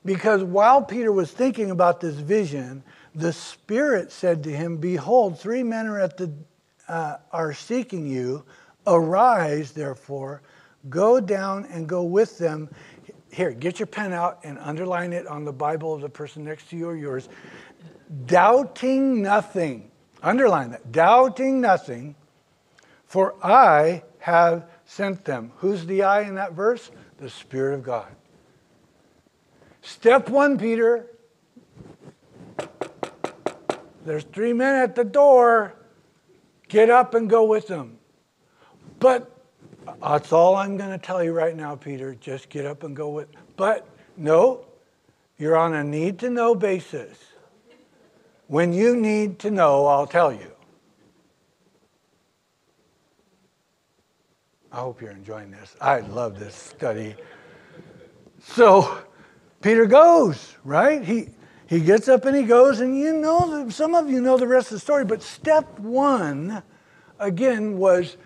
Because 0.06 0.44
while 0.44 0.82
Peter 0.82 1.12
was 1.12 1.32
thinking 1.32 1.72
about 1.72 2.00
this 2.00 2.16
vision, 2.16 2.84
the 3.16 3.34
Spirit 3.34 4.12
said 4.12 4.44
to 4.44 4.52
him, 4.52 4.78
Behold, 4.78 5.38
three 5.38 5.64
men 5.64 5.88
are, 5.88 6.00
at 6.00 6.16
the, 6.16 6.32
uh, 6.88 7.18
are 7.34 7.54
seeking 7.54 8.08
you. 8.08 8.46
Arise, 8.88 9.72
therefore, 9.72 10.42
go 10.88 11.20
down 11.20 11.66
and 11.66 11.90
go 11.90 12.04
with 12.04 12.38
them. 12.38 12.70
Here, 13.32 13.52
get 13.52 13.78
your 13.78 13.88
pen 13.88 14.14
out 14.14 14.40
and 14.44 14.58
underline 14.60 15.14
it 15.14 15.28
on 15.28 15.44
the 15.44 15.52
Bible 15.52 15.94
of 15.94 16.02
the 16.02 16.10
person 16.10 16.46
next 16.46 16.70
to 16.70 16.78
you 16.78 16.88
or 16.88 16.96
yours. 16.96 17.28
Doubting 18.26 19.22
nothing. 19.22 19.92
Underline 20.24 20.72
that. 20.72 20.92
Doubting 20.92 21.62
nothing, 21.62 22.16
for 23.06 23.36
I 23.44 24.04
have 24.20 24.70
sent 24.86 25.26
them. 25.26 25.52
Who's 25.58 25.86
the 25.86 26.04
I 26.04 26.22
in 26.22 26.36
that 26.36 26.54
verse? 26.54 26.92
The 27.18 27.30
Spirit 27.30 27.76
of 27.76 27.84
God. 27.84 28.08
Step 29.82 30.30
one, 30.30 30.58
Peter. 30.58 31.08
There's 34.06 34.24
three 34.24 34.54
men 34.54 34.76
at 34.76 34.96
the 34.96 35.04
door. 35.04 35.74
Get 36.68 36.90
up 36.90 37.14
and 37.14 37.30
go 37.30 37.44
with 37.46 37.68
them. 37.68 37.98
But 39.00 39.32
that's 40.02 40.34
all 40.34 40.56
I'm 40.56 40.78
going 40.78 40.92
to 40.92 40.98
tell 40.98 41.24
you 41.24 41.32
right 41.32 41.56
now, 41.56 41.76
Peter. 41.76 42.16
Just 42.16 42.50
get 42.50 42.66
up 42.66 42.84
and 42.84 42.96
go 42.96 43.10
with. 43.10 43.30
But 43.56 43.88
no, 44.18 44.66
you're 45.38 45.58
on 45.58 45.74
a 45.74 45.84
need 45.84 46.20
to 46.20 46.30
know 46.30 46.56
basis. 46.56 47.18
When 48.50 48.74
you 48.74 48.96
need 48.96 49.38
to 49.40 49.52
know, 49.52 49.86
I'll 49.86 50.08
tell 50.08 50.34
you. 50.34 50.52
I 54.72 54.78
hope 54.78 55.02
you're 55.02 55.12
enjoying 55.12 55.52
this. 55.52 55.76
I 55.80 56.00
love 56.00 56.40
this 56.40 56.56
study. 56.56 57.14
So, 58.42 59.04
Peter 59.62 59.86
goes, 59.86 60.56
right? 60.64 61.04
He, 61.04 61.30
he 61.68 61.80
gets 61.80 62.10
up 62.10 62.26
and 62.26 62.36
he 62.36 62.42
goes, 62.42 62.80
and 62.80 62.98
you 62.98 63.14
know, 63.14 63.70
some 63.70 63.94
of 63.94 64.10
you 64.10 64.20
know 64.20 64.36
the 64.36 64.48
rest 64.48 64.70
of 64.70 64.74
the 64.74 64.80
story, 64.80 65.06
but 65.06 65.22
step 65.22 65.78
one, 65.78 66.64
again, 67.20 67.78
was 67.78 68.18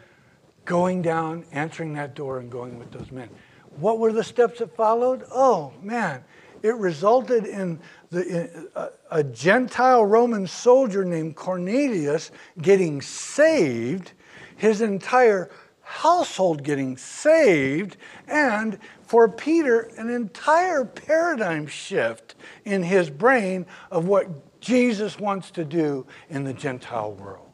going 0.63 1.01
down, 1.01 1.43
answering 1.51 1.95
that 1.95 2.15
door, 2.15 2.39
and 2.39 2.49
going 2.49 2.79
with 2.79 2.91
those 2.91 3.11
men. 3.11 3.29
What 3.75 3.99
were 3.99 4.13
the 4.13 4.23
steps 4.23 4.59
that 4.59 4.73
followed? 4.73 5.25
Oh, 5.29 5.73
man. 5.81 6.23
It 6.61 6.75
resulted 6.75 7.43
in, 7.45 7.77
the, 8.13 8.91
a, 9.09 9.23
Gentile 9.23 10.05
Roman 10.05 10.47
soldier 10.47 11.03
named 11.03 11.35
Cornelius 11.35 12.31
getting 12.61 13.01
saved, 13.01 14.13
his 14.55 14.81
entire 14.81 15.49
household 15.81 16.63
getting 16.63 16.95
saved, 16.95 17.97
and 18.27 18.77
for 19.01 19.27
Peter, 19.27 19.91
an 19.97 20.09
entire 20.09 20.85
paradigm 20.85 21.67
shift 21.67 22.35
in 22.65 22.81
his 22.83 23.09
brain 23.09 23.65
of 23.91 24.07
what 24.07 24.59
Jesus 24.61 25.19
wants 25.19 25.51
to 25.51 25.65
do 25.65 26.05
in 26.29 26.43
the 26.43 26.53
Gentile 26.53 27.13
world. 27.13 27.51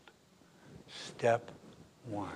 Step 0.88 1.52
one. 2.06 2.30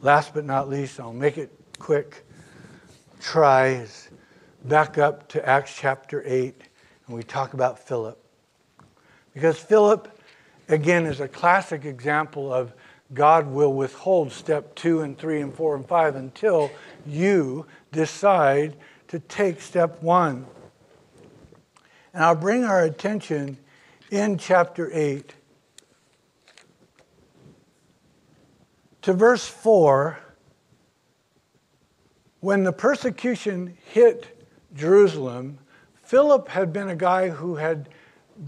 Last 0.00 0.34
but 0.34 0.44
not 0.44 0.68
least, 0.68 0.98
I'll 0.98 1.12
make 1.12 1.38
it 1.38 1.50
quick. 1.78 2.24
Try 3.20 3.86
back 4.64 4.96
up 4.96 5.28
to 5.28 5.48
Acts 5.48 5.74
chapter 5.76 6.22
8, 6.24 6.54
and 7.06 7.16
we 7.16 7.22
talk 7.22 7.54
about 7.54 7.78
Philip. 7.78 8.18
Because 9.34 9.58
Philip, 9.58 10.20
again, 10.68 11.06
is 11.06 11.20
a 11.20 11.28
classic 11.28 11.84
example 11.84 12.52
of 12.52 12.72
God 13.12 13.48
will 13.48 13.74
withhold 13.74 14.32
step 14.32 14.74
two 14.74 15.00
and 15.00 15.18
three 15.18 15.40
and 15.40 15.52
four 15.52 15.74
and 15.74 15.86
five 15.86 16.14
until 16.14 16.70
you 17.04 17.66
decide 17.90 18.76
to 19.08 19.18
take 19.18 19.60
step 19.60 20.00
one. 20.02 20.46
And 22.14 22.24
I'll 22.24 22.34
bring 22.34 22.64
our 22.64 22.84
attention 22.84 23.58
in 24.10 24.38
chapter 24.38 24.90
8 24.92 25.34
to 29.02 29.12
verse 29.12 29.46
4. 29.46 30.18
When 32.40 32.64
the 32.64 32.72
persecution 32.72 33.76
hit 33.92 34.41
Jerusalem, 34.74 35.58
Philip 36.02 36.48
had 36.48 36.72
been 36.72 36.88
a 36.88 36.96
guy 36.96 37.28
who 37.28 37.56
had 37.56 37.88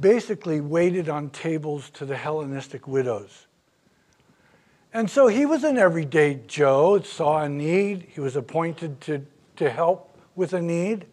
basically 0.01 0.61
waited 0.61 1.09
on 1.09 1.31
tables 1.31 1.91
to 1.91 2.05
the 2.05 2.17
Hellenistic 2.17 2.89
widows. 2.89 3.47
And 4.93 5.11
so 5.11 5.27
he 5.27 5.45
was 5.45 5.65
an 5.65 5.77
everyday 5.77 6.41
Joe, 6.47 7.01
saw 7.01 7.43
a 7.43 7.49
need, 7.49 8.07
he 8.11 8.21
was 8.21 8.37
appointed 8.37 9.01
to, 9.03 9.27
to 9.57 9.69
help 9.69 10.17
with 10.37 10.53
a 10.53 10.63
need. 10.63 11.07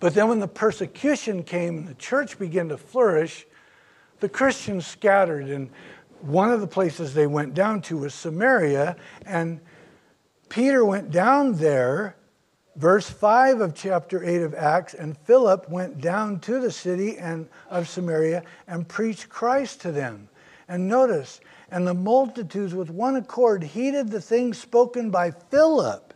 But 0.00 0.14
then 0.14 0.28
when 0.28 0.40
the 0.40 0.48
persecution 0.48 1.42
came 1.42 1.78
and 1.78 1.88
the 1.88 1.94
church 1.94 2.38
began 2.38 2.68
to 2.68 2.76
flourish, 2.76 3.46
the 4.20 4.28
Christians 4.28 4.86
scattered. 4.86 5.48
And 5.48 5.70
one 6.20 6.50
of 6.50 6.60
the 6.60 6.66
places 6.66 7.14
they 7.14 7.26
went 7.26 7.54
down 7.54 7.82
to 7.82 7.98
was 7.98 8.14
Samaria. 8.14 8.96
And 9.24 9.60
Peter 10.48 10.84
went 10.84 11.10
down 11.10 11.54
there, 11.54 12.16
verse 12.78 13.10
5 13.10 13.60
of 13.60 13.74
chapter 13.74 14.22
8 14.22 14.42
of 14.42 14.54
Acts, 14.54 14.94
and 14.94 15.18
Philip 15.18 15.68
went 15.68 16.00
down 16.00 16.38
to 16.40 16.60
the 16.60 16.70
city 16.70 17.18
and 17.18 17.48
of 17.68 17.88
Samaria 17.88 18.44
and 18.68 18.86
preached 18.86 19.28
Christ 19.28 19.80
to 19.80 19.90
them. 19.90 20.28
And 20.68 20.86
notice, 20.86 21.40
and 21.72 21.84
the 21.84 21.94
multitudes 21.94 22.74
with 22.74 22.88
one 22.88 23.16
accord 23.16 23.64
heeded 23.64 24.10
the 24.10 24.20
things 24.20 24.58
spoken 24.58 25.10
by 25.10 25.32
Philip, 25.32 26.14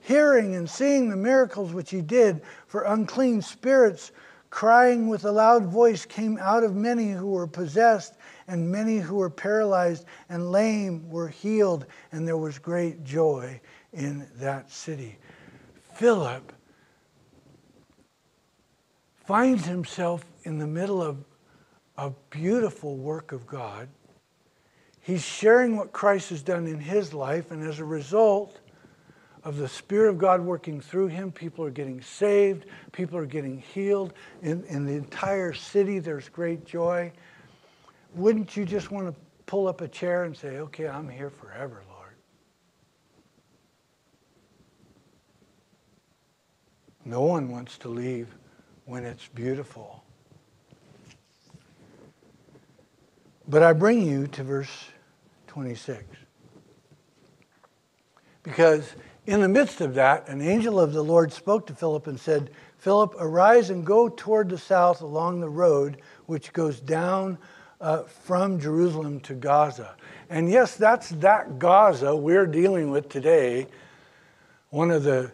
hearing 0.00 0.54
and 0.54 0.70
seeing 0.70 1.08
the 1.08 1.16
miracles 1.16 1.72
which 1.72 1.90
he 1.90 2.02
did, 2.02 2.40
for 2.68 2.82
unclean 2.82 3.42
spirits, 3.42 4.12
crying 4.48 5.08
with 5.08 5.24
a 5.24 5.32
loud 5.32 5.64
voice, 5.64 6.06
came 6.06 6.38
out 6.38 6.62
of 6.62 6.76
many 6.76 7.10
who 7.10 7.30
were 7.30 7.48
possessed, 7.48 8.14
and 8.46 8.70
many 8.70 8.98
who 8.98 9.16
were 9.16 9.30
paralyzed 9.30 10.04
and 10.28 10.52
lame 10.52 11.10
were 11.10 11.28
healed, 11.28 11.86
and 12.12 12.28
there 12.28 12.36
was 12.36 12.60
great 12.60 13.02
joy 13.02 13.60
in 13.92 14.24
that 14.36 14.70
city. 14.70 15.18
Philip 16.00 16.52
finds 19.26 19.66
himself 19.66 20.24
in 20.42 20.58
the 20.58 20.66
middle 20.66 21.00
of 21.02 21.24
a 21.96 22.10
beautiful 22.30 22.96
work 22.96 23.32
of 23.32 23.46
God 23.46 23.88
He's 25.02 25.24
sharing 25.24 25.76
what 25.76 25.92
Christ 25.92 26.30
has 26.30 26.42
done 26.42 26.66
in 26.66 26.78
his 26.78 27.14
life, 27.14 27.50
and 27.50 27.66
as 27.66 27.78
a 27.78 27.84
result 27.84 28.60
of 29.42 29.56
the 29.56 29.66
Spirit 29.66 30.10
of 30.10 30.18
God 30.18 30.42
working 30.42 30.80
through 30.80 31.08
him, 31.08 31.32
people 31.32 31.64
are 31.64 31.70
getting 31.70 32.02
saved, 32.02 32.66
people 32.92 33.18
are 33.18 33.26
getting 33.26 33.58
healed. 33.58 34.12
In, 34.42 34.62
in 34.64 34.84
the 34.84 34.92
entire 34.92 35.54
city, 35.54 35.98
there's 35.98 36.28
great 36.28 36.66
joy. 36.66 37.10
Wouldn't 38.14 38.56
you 38.56 38.66
just 38.66 38.90
want 38.90 39.08
to 39.08 39.14
pull 39.46 39.66
up 39.66 39.80
a 39.80 39.88
chair 39.88 40.24
and 40.24 40.36
say, 40.36 40.58
Okay, 40.58 40.86
I'm 40.86 41.08
here 41.08 41.30
forever, 41.30 41.82
Lord? 41.88 42.14
No 47.04 47.22
one 47.22 47.50
wants 47.50 47.78
to 47.78 47.88
leave 47.88 48.28
when 48.84 49.04
it's 49.04 49.28
beautiful. 49.28 50.04
But 53.48 53.62
I 53.62 53.72
bring 53.72 54.02
you 54.02 54.26
to 54.28 54.44
verse 54.44 54.86
26. 55.48 56.04
Because 58.42 58.94
in 59.26 59.40
the 59.40 59.48
midst 59.48 59.80
of 59.80 59.94
that, 59.94 60.28
an 60.28 60.40
angel 60.40 60.78
of 60.78 60.92
the 60.92 61.02
Lord 61.02 61.32
spoke 61.32 61.66
to 61.66 61.74
Philip 61.74 62.06
and 62.06 62.18
said, 62.18 62.50
Philip, 62.78 63.14
arise 63.18 63.70
and 63.70 63.84
go 63.84 64.08
toward 64.08 64.48
the 64.48 64.58
south 64.58 65.02
along 65.02 65.40
the 65.40 65.48
road 65.48 66.00
which 66.26 66.52
goes 66.52 66.80
down 66.80 67.38
uh, 67.80 68.04
from 68.04 68.60
Jerusalem 68.60 69.20
to 69.20 69.34
Gaza. 69.34 69.96
And 70.28 70.48
yes, 70.48 70.76
that's 70.76 71.10
that 71.10 71.58
Gaza 71.58 72.14
we're 72.14 72.46
dealing 72.46 72.90
with 72.90 73.08
today. 73.08 73.66
One 74.70 74.90
of 74.90 75.02
the 75.02 75.32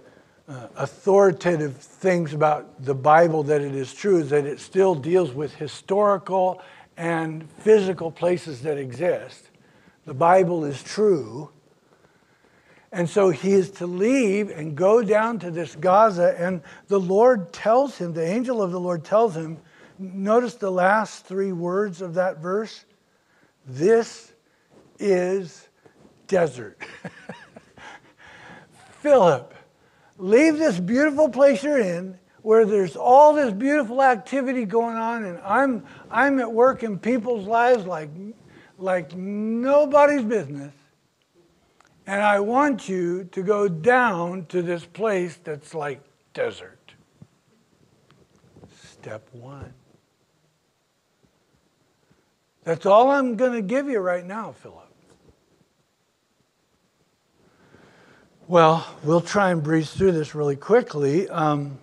uh, 0.48 0.68
authoritative 0.76 1.76
things 1.76 2.32
about 2.32 2.84
the 2.84 2.94
Bible 2.94 3.42
that 3.44 3.60
it 3.60 3.74
is 3.74 3.92
true 3.92 4.18
is 4.18 4.30
that 4.30 4.46
it 4.46 4.60
still 4.60 4.94
deals 4.94 5.32
with 5.32 5.54
historical 5.54 6.62
and 6.96 7.50
physical 7.60 8.10
places 8.10 8.62
that 8.62 8.78
exist. 8.78 9.50
The 10.04 10.14
Bible 10.14 10.64
is 10.64 10.82
true. 10.82 11.50
And 12.92 13.10
so 13.10 13.30
he 13.30 13.52
is 13.52 13.70
to 13.72 13.86
leave 13.86 14.50
and 14.50 14.76
go 14.76 15.02
down 15.02 15.38
to 15.40 15.50
this 15.50 15.74
Gaza, 15.74 16.36
and 16.38 16.62
the 16.88 17.00
Lord 17.00 17.52
tells 17.52 17.98
him, 17.98 18.12
the 18.12 18.26
angel 18.26 18.62
of 18.62 18.70
the 18.70 18.80
Lord 18.80 19.04
tells 19.04 19.34
him, 19.34 19.58
notice 19.98 20.54
the 20.54 20.70
last 20.70 21.26
three 21.26 21.52
words 21.52 22.00
of 22.00 22.14
that 22.14 22.38
verse 22.38 22.84
this 23.66 24.32
is 25.00 25.68
desert. 26.28 26.80
Philip, 29.00 29.55
leave 30.18 30.58
this 30.58 30.78
beautiful 30.80 31.28
place 31.28 31.62
you're 31.62 31.78
in 31.78 32.18
where 32.42 32.64
there's 32.64 32.94
all 32.94 33.34
this 33.34 33.52
beautiful 33.52 34.02
activity 34.02 34.64
going 34.64 34.96
on, 34.96 35.24
and 35.24 35.38
I'm, 35.40 35.84
I'm 36.10 36.38
at 36.38 36.52
work 36.52 36.84
in 36.84 36.96
people's 36.98 37.46
lives 37.46 37.86
like, 37.86 38.08
like 38.78 39.16
nobody's 39.16 40.22
business. 40.22 40.72
And 42.06 42.22
I 42.22 42.38
want 42.38 42.88
you 42.88 43.24
to 43.32 43.42
go 43.42 43.66
down 43.66 44.46
to 44.46 44.62
this 44.62 44.84
place 44.84 45.36
that's 45.42 45.74
like 45.74 46.00
desert. 46.34 46.94
Step 48.80 49.28
one. 49.32 49.74
That's 52.62 52.86
all 52.86 53.10
I'm 53.10 53.36
going 53.36 53.52
to 53.52 53.62
give 53.62 53.88
you 53.88 53.98
right 53.98 54.24
now, 54.24 54.52
Philip. 54.52 54.85
Well, 58.48 58.86
we'll 59.02 59.22
try 59.22 59.50
and 59.50 59.60
breeze 59.60 59.90
through 59.90 60.12
this 60.12 60.32
really 60.32 60.54
quickly. 60.54 61.28
Um, 61.28 61.78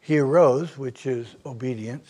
he 0.00 0.18
arose, 0.18 0.78
which 0.78 1.04
is 1.04 1.36
obedience. 1.44 2.08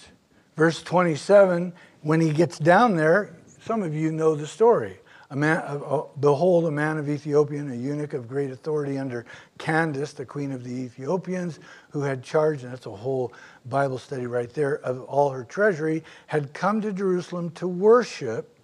Verse 0.54 0.80
27, 0.80 1.72
when 2.02 2.20
he 2.20 2.32
gets 2.32 2.56
down 2.56 2.94
there, 2.94 3.34
some 3.62 3.82
of 3.82 3.92
you 3.92 4.12
know 4.12 4.36
the 4.36 4.46
story. 4.46 5.00
A 5.30 5.34
man, 5.34 5.64
uh, 5.66 6.02
behold, 6.20 6.66
a 6.66 6.70
man 6.70 6.98
of 6.98 7.08
Ethiopian, 7.08 7.72
a 7.72 7.74
eunuch 7.74 8.12
of 8.12 8.28
great 8.28 8.52
authority 8.52 8.96
under 8.96 9.26
Candace, 9.58 10.12
the 10.12 10.24
queen 10.24 10.52
of 10.52 10.62
the 10.62 10.70
Ethiopians, 10.70 11.58
who 11.90 12.02
had 12.02 12.22
charge, 12.22 12.62
and 12.62 12.70
that's 12.72 12.86
a 12.86 12.90
whole 12.90 13.32
Bible 13.64 13.98
study 13.98 14.26
right 14.26 14.54
there, 14.54 14.76
of 14.84 15.02
all 15.06 15.30
her 15.30 15.42
treasury, 15.42 16.04
had 16.28 16.54
come 16.54 16.80
to 16.80 16.92
Jerusalem 16.92 17.50
to 17.56 17.66
worship. 17.66 18.56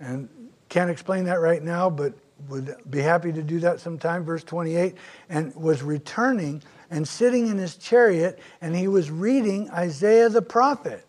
And 0.00 0.28
can't 0.68 0.90
explain 0.90 1.24
that 1.24 1.40
right 1.40 1.62
now, 1.62 1.88
but 1.90 2.14
would 2.48 2.76
be 2.90 3.00
happy 3.00 3.32
to 3.32 3.42
do 3.42 3.60
that 3.60 3.80
sometime. 3.80 4.24
Verse 4.24 4.44
28 4.44 4.94
and 5.28 5.54
was 5.54 5.82
returning 5.82 6.62
and 6.90 7.06
sitting 7.06 7.48
in 7.48 7.58
his 7.58 7.76
chariot, 7.76 8.38
and 8.60 8.76
he 8.76 8.88
was 8.88 9.10
reading 9.10 9.70
Isaiah 9.70 10.28
the 10.28 10.42
prophet. 10.42 11.04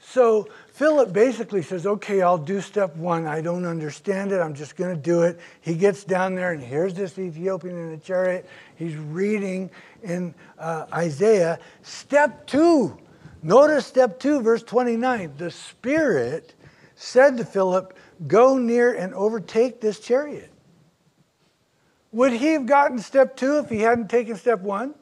So 0.00 0.48
Philip 0.72 1.12
basically 1.12 1.62
says, 1.62 1.86
Okay, 1.86 2.22
I'll 2.22 2.38
do 2.38 2.60
step 2.60 2.96
one. 2.96 3.26
I 3.26 3.40
don't 3.42 3.66
understand 3.66 4.32
it. 4.32 4.40
I'm 4.40 4.54
just 4.54 4.76
going 4.76 4.94
to 4.94 5.00
do 5.00 5.22
it. 5.22 5.38
He 5.60 5.74
gets 5.74 6.04
down 6.04 6.34
there, 6.34 6.52
and 6.52 6.62
here's 6.62 6.94
this 6.94 7.18
Ethiopian 7.18 7.76
in 7.76 7.92
a 7.92 7.98
chariot. 7.98 8.48
He's 8.76 8.96
reading 8.96 9.70
in 10.02 10.34
uh, 10.58 10.86
Isaiah. 10.92 11.58
Step 11.82 12.46
two. 12.46 12.98
Notice 13.42 13.86
step 13.86 14.18
two, 14.18 14.40
verse 14.40 14.62
29. 14.62 15.34
The 15.36 15.50
Spirit 15.50 16.54
said 16.94 17.36
to 17.36 17.44
Philip, 17.44 17.96
Go 18.26 18.58
near 18.58 18.92
and 18.92 19.14
overtake 19.14 19.80
this 19.80 20.00
chariot. 20.00 20.50
Would 22.12 22.32
he 22.32 22.52
have 22.52 22.66
gotten 22.66 22.98
step 22.98 23.36
two 23.36 23.58
if 23.58 23.68
he 23.68 23.80
hadn't 23.80 24.10
taken 24.10 24.36
step 24.36 24.60
one? 24.60 24.94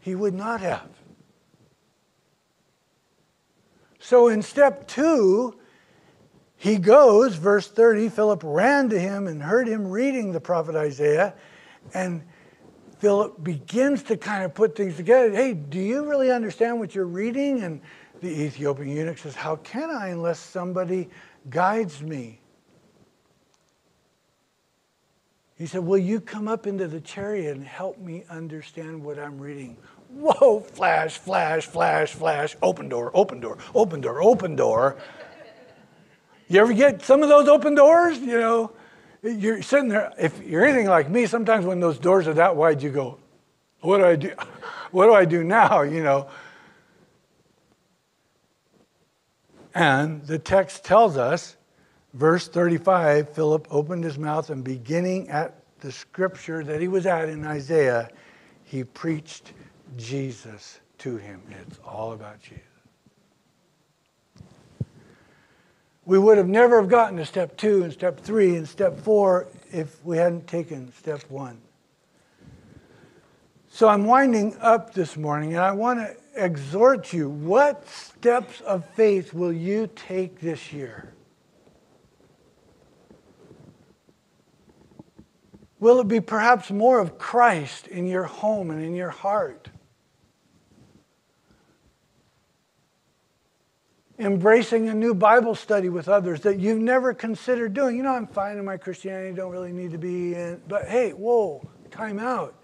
He 0.00 0.14
would 0.14 0.34
not 0.34 0.60
have. 0.60 0.88
So 3.98 4.28
in 4.28 4.42
step 4.42 4.86
two, 4.86 5.58
he 6.56 6.76
goes, 6.76 7.36
verse 7.36 7.68
30, 7.68 8.08
Philip 8.08 8.42
ran 8.44 8.88
to 8.90 8.98
him 8.98 9.26
and 9.26 9.42
heard 9.42 9.68
him 9.68 9.88
reading 9.88 10.32
the 10.32 10.40
prophet 10.40 10.74
Isaiah. 10.74 11.34
And 11.92 12.22
Philip 12.98 13.42
begins 13.42 14.02
to 14.04 14.16
kind 14.16 14.44
of 14.44 14.54
put 14.54 14.76
things 14.76 14.96
together. 14.96 15.30
Hey, 15.30 15.52
do 15.52 15.78
you 15.78 16.08
really 16.08 16.30
understand 16.30 16.80
what 16.80 16.94
you're 16.94 17.06
reading? 17.06 17.62
And 17.62 17.80
the 18.20 18.28
Ethiopian 18.28 18.88
eunuch 18.88 19.18
says, 19.18 19.34
How 19.34 19.56
can 19.56 19.90
I 19.90 20.08
unless 20.08 20.38
somebody 20.38 21.10
guides 21.48 22.02
me? 22.02 22.40
He 25.56 25.66
said, 25.66 25.84
Will 25.84 25.98
you 25.98 26.20
come 26.20 26.48
up 26.48 26.66
into 26.66 26.88
the 26.88 27.00
chariot 27.00 27.56
and 27.56 27.66
help 27.66 27.98
me 27.98 28.24
understand 28.28 29.02
what 29.04 29.18
I'm 29.18 29.38
reading? 29.38 29.76
Whoa, 30.10 30.60
flash, 30.60 31.18
flash, 31.18 31.66
flash, 31.66 32.12
flash, 32.12 32.56
open 32.62 32.88
door, 32.88 33.10
open 33.14 33.40
door, 33.40 33.58
open 33.74 34.00
door, 34.00 34.22
open 34.22 34.56
door. 34.56 34.96
You 36.48 36.60
ever 36.60 36.72
get 36.72 37.02
some 37.02 37.22
of 37.22 37.28
those 37.28 37.48
open 37.48 37.74
doors? 37.74 38.18
You 38.18 38.38
know, 38.38 38.72
you're 39.22 39.62
sitting 39.62 39.88
there. 39.88 40.12
If 40.18 40.42
you're 40.42 40.64
anything 40.64 40.86
like 40.86 41.08
me, 41.08 41.26
sometimes 41.26 41.64
when 41.64 41.80
those 41.80 41.98
doors 41.98 42.28
are 42.28 42.34
that 42.34 42.54
wide, 42.54 42.82
you 42.82 42.90
go, 42.90 43.18
What 43.80 43.98
do 43.98 44.04
I 44.04 44.16
do? 44.16 44.32
What 44.90 45.06
do 45.06 45.14
I 45.14 45.24
do 45.24 45.42
now? 45.42 45.82
You 45.82 46.04
know. 46.04 46.28
And 49.74 50.24
the 50.26 50.38
text 50.38 50.84
tells 50.84 51.16
us, 51.16 51.56
verse 52.12 52.46
35 52.46 53.28
Philip 53.30 53.66
opened 53.70 54.04
his 54.04 54.18
mouth 54.18 54.50
and 54.50 54.62
beginning 54.62 55.28
at 55.28 55.60
the 55.80 55.90
scripture 55.90 56.62
that 56.64 56.80
he 56.80 56.88
was 56.88 57.06
at 57.06 57.28
in 57.28 57.44
Isaiah, 57.44 58.08
he 58.62 58.84
preached 58.84 59.52
Jesus 59.96 60.80
to 60.98 61.16
him. 61.16 61.42
It's 61.50 61.78
all 61.84 62.12
about 62.12 62.40
Jesus. 62.40 62.62
We 66.06 66.18
would 66.18 66.38
have 66.38 66.48
never 66.48 66.80
have 66.80 66.90
gotten 66.90 67.16
to 67.16 67.26
step 67.26 67.56
two 67.56 67.82
and 67.82 67.92
step 67.92 68.20
three 68.20 68.56
and 68.56 68.68
step 68.68 68.98
four 69.00 69.48
if 69.72 70.04
we 70.04 70.16
hadn't 70.16 70.46
taken 70.46 70.92
step 70.92 71.22
one. 71.30 71.60
So 73.68 73.88
I'm 73.88 74.04
winding 74.04 74.56
up 74.60 74.94
this 74.94 75.16
morning 75.16 75.54
and 75.54 75.62
I 75.62 75.72
want 75.72 75.98
to 75.98 76.14
exhort 76.36 77.12
you 77.12 77.28
what 77.28 77.88
steps 77.88 78.60
of 78.62 78.84
faith 78.94 79.32
will 79.32 79.52
you 79.52 79.88
take 79.94 80.40
this 80.40 80.72
year? 80.72 81.12
Will 85.80 86.00
it 86.00 86.08
be 86.08 86.20
perhaps 86.20 86.70
more 86.70 86.98
of 86.98 87.18
Christ 87.18 87.86
in 87.88 88.06
your 88.06 88.24
home 88.24 88.70
and 88.70 88.82
in 88.82 88.94
your 88.94 89.10
heart? 89.10 89.68
embracing 94.18 94.88
a 94.88 94.94
new 94.94 95.14
Bible 95.14 95.54
study 95.54 95.88
with 95.88 96.08
others 96.08 96.40
that 96.42 96.58
you've 96.58 96.78
never 96.78 97.12
considered 97.14 97.74
doing. 97.74 97.96
You 97.96 98.04
know, 98.04 98.12
I'm 98.12 98.26
fine 98.26 98.58
in 98.58 98.64
my 98.64 98.76
Christianity, 98.76 99.34
don't 99.34 99.50
really 99.50 99.72
need 99.72 99.92
to 99.92 99.98
be 99.98 100.34
in, 100.34 100.60
but 100.68 100.86
hey, 100.86 101.10
whoa, 101.10 101.68
time 101.90 102.18
out. 102.18 102.54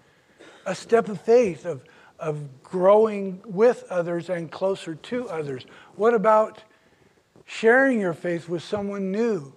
A 0.65 0.75
step 0.75 1.09
of 1.09 1.19
faith, 1.21 1.65
of, 1.65 1.83
of 2.21 2.63
growing 2.63 3.41
with 3.45 3.83
others 3.89 4.29
and 4.29 4.49
closer 4.49 4.95
to 4.95 5.27
others. 5.27 5.65
What 5.95 6.13
about 6.13 6.63
sharing 7.45 7.99
your 7.99 8.13
faith 8.13 8.47
with 8.47 8.63
someone 8.63 9.11
new? 9.11 9.53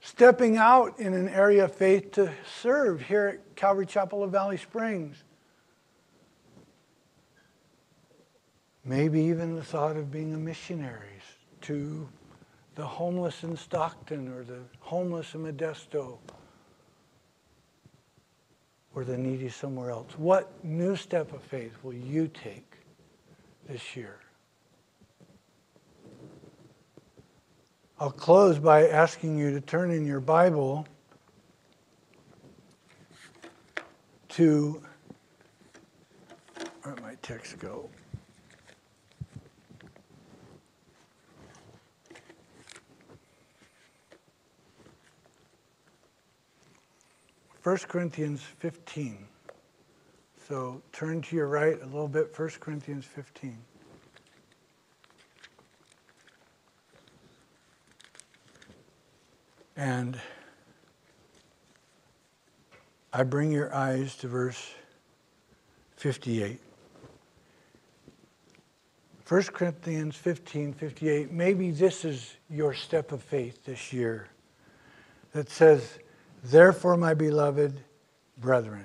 Stepping 0.00 0.58
out 0.58 1.00
in 1.00 1.14
an 1.14 1.28
area 1.28 1.64
of 1.64 1.74
faith 1.74 2.12
to 2.12 2.30
serve 2.60 3.00
here 3.00 3.26
at 3.26 3.56
Calvary 3.56 3.86
Chapel 3.86 4.22
of 4.22 4.30
Valley 4.30 4.58
Springs 4.58 5.24
Maybe 8.88 9.20
even 9.22 9.56
the 9.56 9.64
thought 9.64 9.96
of 9.96 10.12
being 10.12 10.32
a 10.32 10.38
missionary 10.38 11.18
to 11.62 12.08
the 12.76 12.86
homeless 12.86 13.42
in 13.42 13.56
Stockton 13.56 14.28
or 14.28 14.44
the 14.44 14.60
homeless 14.78 15.34
in 15.34 15.42
Modesto 15.42 16.18
or 18.96 19.04
the 19.04 19.16
needy 19.16 19.50
somewhere 19.50 19.90
else. 19.90 20.10
What 20.16 20.50
new 20.64 20.96
step 20.96 21.34
of 21.34 21.42
faith 21.42 21.72
will 21.82 21.92
you 21.92 22.28
take 22.28 22.78
this 23.68 23.94
year? 23.94 24.18
I'll 28.00 28.10
close 28.10 28.58
by 28.58 28.88
asking 28.88 29.38
you 29.38 29.50
to 29.52 29.60
turn 29.60 29.90
in 29.90 30.06
your 30.06 30.20
Bible 30.20 30.86
to, 34.30 34.82
where 36.82 36.94
did 36.94 37.02
my 37.02 37.16
text 37.20 37.58
go? 37.58 37.90
1 47.66 47.78
Corinthians 47.88 48.42
15. 48.60 49.26
So 50.46 50.80
turn 50.92 51.20
to 51.22 51.34
your 51.34 51.48
right 51.48 51.76
a 51.82 51.86
little 51.86 52.06
bit, 52.06 52.32
1 52.38 52.48
Corinthians 52.60 53.04
15. 53.04 53.58
And 59.76 60.16
I 63.12 63.24
bring 63.24 63.50
your 63.50 63.74
eyes 63.74 64.14
to 64.18 64.28
verse 64.28 64.70
58. 65.96 66.60
1 69.26 69.42
Corinthians 69.42 70.14
15, 70.14 70.72
58. 70.72 71.32
Maybe 71.32 71.72
this 71.72 72.04
is 72.04 72.36
your 72.48 72.74
step 72.74 73.10
of 73.10 73.24
faith 73.24 73.64
this 73.64 73.92
year 73.92 74.28
that 75.32 75.50
says, 75.50 75.98
Therefore, 76.50 76.96
my 76.96 77.12
beloved 77.12 77.80
brethren, 78.38 78.84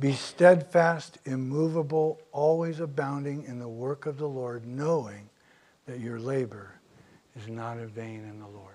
be 0.00 0.14
steadfast, 0.14 1.18
immovable, 1.24 2.20
always 2.32 2.80
abounding 2.80 3.44
in 3.44 3.60
the 3.60 3.68
work 3.68 4.06
of 4.06 4.18
the 4.18 4.26
Lord, 4.26 4.66
knowing 4.66 5.30
that 5.86 6.00
your 6.00 6.18
labor 6.18 6.72
is 7.36 7.46
not 7.46 7.78
in 7.78 7.86
vain 7.86 8.24
in 8.24 8.40
the 8.40 8.48
Lord. 8.48 8.74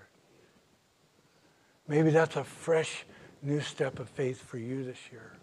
Maybe 1.89 2.09
that's 2.09 2.37
a 2.37 2.45
fresh 2.45 3.05
new 3.41 3.59
step 3.59 3.99
of 3.99 4.07
faith 4.07 4.41
for 4.41 4.57
you 4.57 4.85
this 4.85 4.99
year. 5.11 5.33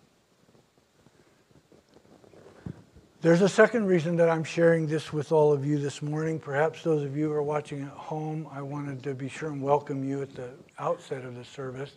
There's 3.21 3.43
a 3.43 3.49
second 3.49 3.87
reason 3.87 4.17
that 4.17 4.31
I'm 4.31 4.45
sharing 4.45 4.87
this 4.87 5.13
with 5.13 5.33
all 5.33 5.53
of 5.53 5.67
you 5.67 5.79
this 5.79 6.01
morning. 6.01 6.39
Perhaps 6.39 6.83
those 6.83 7.03
of 7.03 7.15
you 7.15 7.29
who 7.29 7.33
are 7.33 7.43
watching 7.43 7.83
at 7.83 7.91
home, 7.91 8.49
I 8.51 8.63
wanted 8.63 9.03
to 9.03 9.15
be 9.15 9.29
sure 9.29 9.51
and 9.51 9.61
welcome 9.61 10.03
you 10.03 10.23
at 10.23 10.35
the 10.35 10.49
outset 10.79 11.27
of 11.27 11.35
the 11.35 11.45
service. 11.45 11.93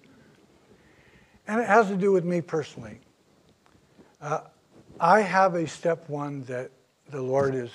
And 1.48 1.62
it 1.62 1.68
has 1.68 1.88
to 1.88 1.96
do 1.96 2.12
with 2.12 2.26
me 2.26 2.42
personally. 2.42 3.00
Uh, 4.20 4.42
I 5.00 5.22
have 5.22 5.56
a 5.56 5.68
step 5.68 6.10
one 6.10 6.44
that 6.44 6.72
the 7.10 7.22
Lord 7.22 7.56
is 7.56 7.72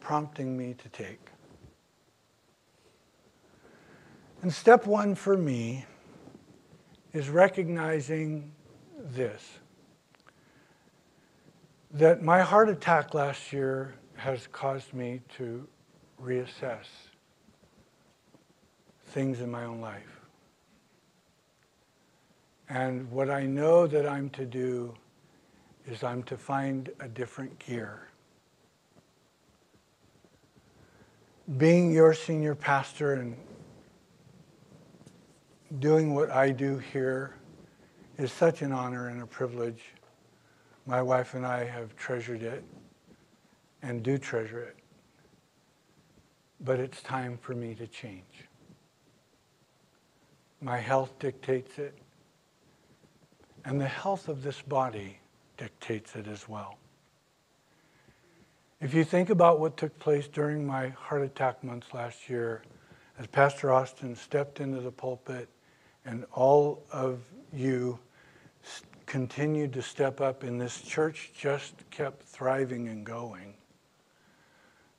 prompting 0.00 0.56
me 0.56 0.74
to 0.74 0.88
take. 0.88 1.20
And 4.42 4.52
step 4.52 4.86
one 4.86 5.14
for 5.14 5.36
me 5.36 5.84
is 7.12 7.28
recognizing 7.28 8.50
this 8.98 9.58
that 11.92 12.22
my 12.22 12.40
heart 12.40 12.70
attack 12.70 13.12
last 13.12 13.52
year 13.52 13.94
has 14.16 14.48
caused 14.50 14.94
me 14.94 15.20
to 15.36 15.68
reassess 16.20 16.86
things 19.08 19.40
in 19.40 19.50
my 19.50 19.64
own 19.64 19.80
life. 19.80 20.21
And 22.72 23.10
what 23.10 23.28
I 23.28 23.44
know 23.44 23.86
that 23.86 24.08
I'm 24.08 24.30
to 24.30 24.46
do 24.46 24.94
is 25.86 26.02
I'm 26.02 26.22
to 26.22 26.38
find 26.38 26.88
a 27.00 27.06
different 27.06 27.58
gear. 27.58 28.08
Being 31.58 31.92
your 31.92 32.14
senior 32.14 32.54
pastor 32.54 33.12
and 33.12 33.36
doing 35.80 36.14
what 36.14 36.30
I 36.30 36.48
do 36.48 36.78
here 36.78 37.34
is 38.16 38.32
such 38.32 38.62
an 38.62 38.72
honor 38.72 39.08
and 39.08 39.20
a 39.20 39.26
privilege. 39.26 39.82
My 40.86 41.02
wife 41.02 41.34
and 41.34 41.44
I 41.44 41.64
have 41.64 41.94
treasured 41.94 42.42
it 42.42 42.64
and 43.82 44.02
do 44.02 44.16
treasure 44.16 44.62
it. 44.62 44.76
But 46.60 46.80
it's 46.80 47.02
time 47.02 47.36
for 47.36 47.54
me 47.54 47.74
to 47.74 47.86
change. 47.86 48.48
My 50.62 50.78
health 50.78 51.18
dictates 51.18 51.78
it, 51.78 51.98
and 53.64 53.80
the 53.80 53.88
health 53.88 54.28
of 54.28 54.42
this 54.42 54.60
body 54.62 55.18
dictates 55.56 56.16
it 56.16 56.26
as 56.26 56.48
well. 56.48 56.78
If 58.80 58.94
you 58.94 59.04
think 59.04 59.30
about 59.30 59.60
what 59.60 59.76
took 59.76 59.96
place 59.98 60.26
during 60.26 60.66
my 60.66 60.88
heart 60.88 61.22
attack 61.22 61.62
months 61.62 61.94
last 61.94 62.28
year, 62.28 62.62
as 63.18 63.26
Pastor 63.28 63.72
Austin 63.72 64.16
stepped 64.16 64.58
into 64.58 64.80
the 64.80 64.90
pulpit 64.90 65.48
and 66.04 66.24
all 66.32 66.82
of 66.90 67.20
you 67.52 67.98
continued 69.06 69.72
to 69.74 69.82
step 69.82 70.20
up, 70.20 70.42
and 70.42 70.60
this 70.60 70.80
church 70.80 71.30
just 71.36 71.74
kept 71.90 72.22
thriving 72.22 72.88
and 72.88 73.04
going 73.04 73.54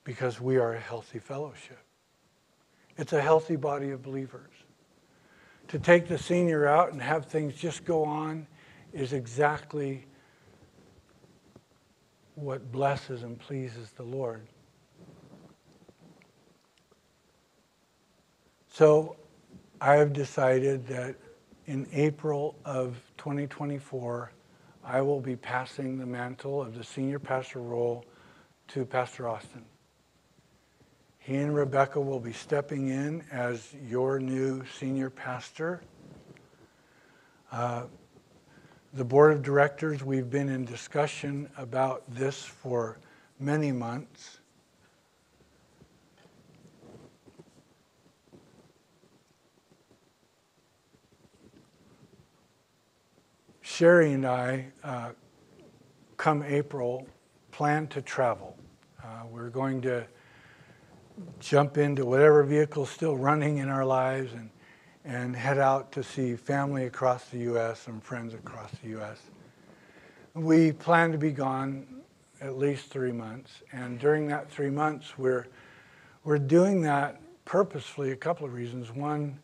because 0.03 0.39
we 0.39 0.57
are 0.57 0.75
a 0.75 0.79
healthy 0.79 1.19
fellowship. 1.19 1.79
It's 2.97 3.13
a 3.13 3.21
healthy 3.21 3.55
body 3.55 3.89
of 3.89 4.03
believers. 4.03 4.51
To 5.69 5.79
take 5.79 6.07
the 6.07 6.17
senior 6.17 6.67
out 6.67 6.91
and 6.91 7.01
have 7.01 7.25
things 7.25 7.55
just 7.55 7.85
go 7.85 8.03
on 8.03 8.45
is 8.93 9.11
exactly 9.11 10.05
what 12.35 12.71
blesses 12.71 13.23
and 13.23 13.37
pleases 13.39 13.91
the 13.91 14.03
Lord. 14.03 14.47
So 18.69 19.17
I 19.81 19.95
have 19.95 20.13
decided 20.13 20.87
that 20.87 21.15
in 21.65 21.87
April 21.93 22.55
of 22.65 22.99
2024, 23.17 24.31
I 24.83 25.01
will 25.01 25.21
be 25.21 25.35
passing 25.35 25.97
the 25.97 26.05
mantle 26.05 26.61
of 26.61 26.75
the 26.75 26.83
senior 26.83 27.19
pastor 27.19 27.59
role 27.59 28.05
to 28.69 28.85
Pastor 28.85 29.29
Austin. 29.29 29.63
He 31.19 31.35
and 31.35 31.55
Rebecca 31.55 32.01
will 32.01 32.19
be 32.19 32.33
stepping 32.33 32.89
in 32.89 33.23
as 33.31 33.73
your 33.87 34.19
new 34.19 34.63
senior 34.77 35.09
pastor. 35.09 35.81
Uh, 37.51 37.83
the 38.93 39.03
board 39.03 39.33
of 39.33 39.41
directors, 39.41 40.03
we've 40.03 40.29
been 40.29 40.49
in 40.49 40.65
discussion 40.65 41.49
about 41.57 42.03
this 42.13 42.43
for 42.43 42.99
many 43.39 43.71
months. 43.71 44.39
Sherry 53.61 54.13
and 54.13 54.27
I, 54.27 54.67
uh, 54.83 55.09
come 56.17 56.43
April, 56.43 57.07
plan 57.49 57.87
to 57.87 58.01
travel. 58.03 58.55
Uh, 59.03 59.23
we're 59.31 59.49
going 59.49 59.81
to 59.81 60.05
jump 61.39 61.79
into 61.79 62.05
whatever 62.05 62.43
vehicle's 62.43 62.91
still 62.91 63.17
running 63.17 63.57
in 63.57 63.69
our 63.69 63.85
lives 63.85 64.33
and 64.33 64.51
and 65.05 65.35
head 65.35 65.57
out 65.57 65.91
to 65.93 66.03
see 66.03 66.35
family 66.35 66.85
across 66.85 67.25
the 67.25 67.39
U.S. 67.39 67.87
and 67.87 68.01
friends 68.03 68.33
across 68.33 68.71
the 68.83 68.89
U.S. 68.89 69.19
We 70.33 70.71
plan 70.71 71.11
to 71.11 71.17
be 71.17 71.31
gone 71.31 72.01
at 72.41 72.57
least 72.57 72.87
three 72.87 73.11
months, 73.11 73.61
and 73.71 73.99
during 73.99 74.27
that 74.27 74.49
three 74.49 74.69
months, 74.69 75.17
we're 75.17 75.47
we're 76.23 76.39
doing 76.39 76.81
that 76.83 77.21
purposefully. 77.45 78.11
A 78.11 78.15
couple 78.15 78.45
of 78.45 78.53
reasons. 78.53 78.91
One, 78.91 79.39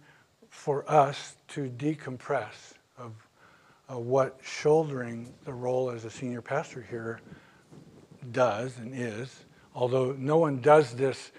for 0.49 0.89
us 0.89 1.35
to 1.49 1.69
decompress 1.69 2.73
of, 2.97 3.13
of 3.87 4.05
what 4.05 4.39
shouldering 4.41 5.33
the 5.45 5.53
role 5.53 5.89
as 5.89 6.05
a 6.05 6.09
senior 6.09 6.41
pastor 6.41 6.85
here 6.89 7.19
does 8.31 8.77
and 8.77 8.93
is. 8.93 9.45
Although 9.75 10.15
no 10.17 10.37
one 10.37 10.61
does 10.61 10.93
this 10.93 11.31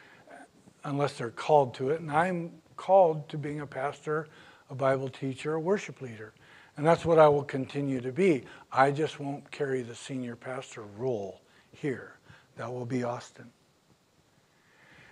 unless 0.85 1.19
they're 1.19 1.31
called 1.31 1.75
to 1.75 1.91
it, 1.91 2.01
and 2.01 2.11
I'm 2.11 2.53
called 2.81 3.29
to 3.29 3.37
being 3.37 3.61
a 3.61 3.67
pastor, 3.67 4.27
a 4.71 4.75
Bible 4.75 5.11
teacher, 5.11 5.53
a 5.55 5.61
worship 5.61 6.01
leader. 6.01 6.33
And 6.79 6.87
that's 6.87 7.05
what 7.05 7.19
I 7.19 7.29
will 7.29 7.45
continue 7.45 8.01
to 8.01 8.11
be. 8.11 8.45
I 8.73 8.91
just 8.91 9.21
won't 9.21 9.51
carry 9.51 9.83
the 9.83 9.95
senior 9.95 10.35
pastor 10.35 10.85
role 10.97 11.43
here. 11.73 12.15
That 12.57 12.73
will 12.73 12.87
be 12.87 13.05
Austin. 13.05 13.51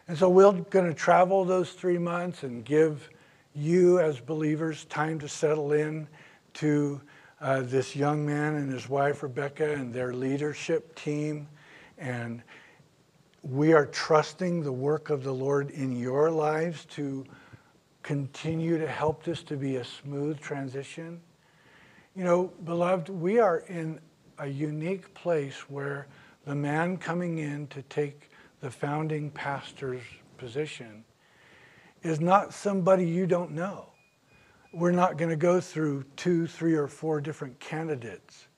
And 0.09 0.17
so 0.17 0.31
we're 0.31 0.51
going 0.53 0.87
to 0.87 0.95
travel 0.95 1.45
those 1.45 1.73
three 1.73 1.99
months 1.99 2.43
and 2.43 2.65
give 2.65 3.11
you, 3.55 3.99
as 4.01 4.19
believers, 4.19 4.87
time 4.87 5.19
to 5.19 5.29
settle 5.29 5.73
in 5.73 6.09
to 6.55 7.03
uh, 7.43 7.61
this 7.61 7.95
young 7.95 8.25
man 8.25 8.55
and 8.55 8.73
his 8.73 8.89
wife, 8.89 9.23
Rebecca, 9.23 9.75
and 9.75 9.93
their 9.93 10.15
leadership 10.15 10.95
team. 10.95 11.47
And 11.99 12.43
we 13.43 13.75
are 13.75 13.85
trusting 13.85 14.63
the 14.63 14.73
work 14.73 15.11
of 15.11 15.23
the 15.23 15.35
Lord 15.35 15.69
in 15.71 15.95
your 15.95 16.31
lives 16.31 16.87
to 16.87 17.27
continue 18.09 18.79
to 18.79 18.89
help 18.89 19.23
this 19.23 19.43
to 19.43 19.55
be 19.55 19.77
a 19.77 19.85
smooth 19.85 20.41
transition. 20.41 21.21
You 22.17 22.25
know, 22.25 22.51
beloved, 22.65 23.11
we 23.11 23.39
are 23.39 23.59
in 23.69 24.01
a 24.39 24.47
unique 24.47 25.13
place 25.13 25.69
where 25.69 26.07
the 26.47 26.55
man 26.55 26.97
coming 26.97 27.37
in 27.37 27.67
to 27.67 27.83
take 27.83 28.31
the 28.63 28.71
founding 28.71 29.31
pastor's 29.31 30.01
position 30.39 31.05
is 32.03 32.19
not 32.19 32.55
somebody 32.55 33.05
you 33.05 33.27
don't 33.27 33.51
know. 33.51 33.91
We're 34.73 34.91
not 34.91 35.19
going 35.19 35.29
to 35.29 35.37
go 35.37 35.61
through 35.61 36.05
two, 36.17 36.47
three, 36.47 36.77
or 36.77 36.89
four 36.89 37.21
different 37.21 37.61
candidates. 37.61 38.49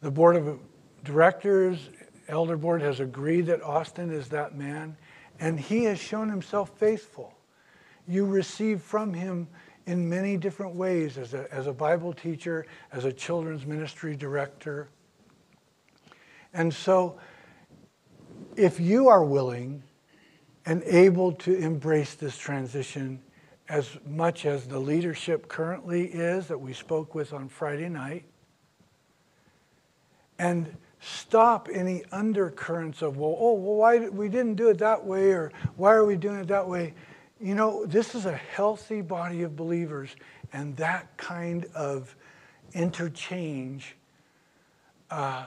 The 0.00 0.10
board 0.10 0.36
of 0.36 0.58
directors, 1.04 1.90
elder 2.26 2.56
board 2.56 2.80
has 2.80 3.00
agreed 3.00 3.44
that 3.48 3.62
Austin 3.62 4.10
is 4.10 4.30
that 4.30 4.56
man, 4.56 4.96
and 5.40 5.60
he 5.60 5.84
has 5.84 5.98
shown 5.98 6.30
himself 6.30 6.70
faithful 6.78 7.34
you 8.08 8.24
receive 8.24 8.82
from 8.82 9.12
him 9.14 9.48
in 9.86 10.08
many 10.08 10.36
different 10.36 10.74
ways 10.74 11.18
as 11.18 11.34
a, 11.34 11.52
as 11.52 11.66
a 11.66 11.72
Bible 11.72 12.12
teacher, 12.12 12.66
as 12.92 13.04
a 13.04 13.12
children's 13.12 13.66
ministry 13.66 14.16
director. 14.16 14.88
And 16.52 16.72
so, 16.72 17.18
if 18.56 18.78
you 18.78 19.08
are 19.08 19.24
willing 19.24 19.82
and 20.66 20.82
able 20.84 21.32
to 21.32 21.54
embrace 21.54 22.14
this 22.14 22.36
transition 22.36 23.20
as 23.68 23.98
much 24.06 24.44
as 24.44 24.66
the 24.66 24.78
leadership 24.78 25.48
currently 25.48 26.04
is 26.04 26.46
that 26.48 26.58
we 26.58 26.72
spoke 26.72 27.14
with 27.14 27.32
on 27.32 27.48
Friday 27.48 27.88
night, 27.88 28.24
and 30.38 30.76
stop 31.00 31.68
any 31.72 32.02
undercurrents 32.12 33.02
of, 33.02 33.16
well, 33.16 33.36
oh, 33.38 33.54
well, 33.54 33.76
why 33.76 34.08
we 34.08 34.28
didn't 34.28 34.54
do 34.54 34.68
it 34.68 34.78
that 34.78 35.04
way, 35.04 35.32
or 35.32 35.52
why 35.76 35.92
are 35.92 36.04
we 36.04 36.16
doing 36.16 36.40
it 36.40 36.48
that 36.48 36.66
way? 36.66 36.94
You 37.42 37.56
know, 37.56 37.84
this 37.84 38.14
is 38.14 38.24
a 38.24 38.36
healthy 38.36 39.00
body 39.00 39.42
of 39.42 39.56
believers, 39.56 40.14
and 40.52 40.76
that 40.76 41.16
kind 41.16 41.66
of 41.74 42.14
interchange 42.72 43.96
uh, 45.10 45.46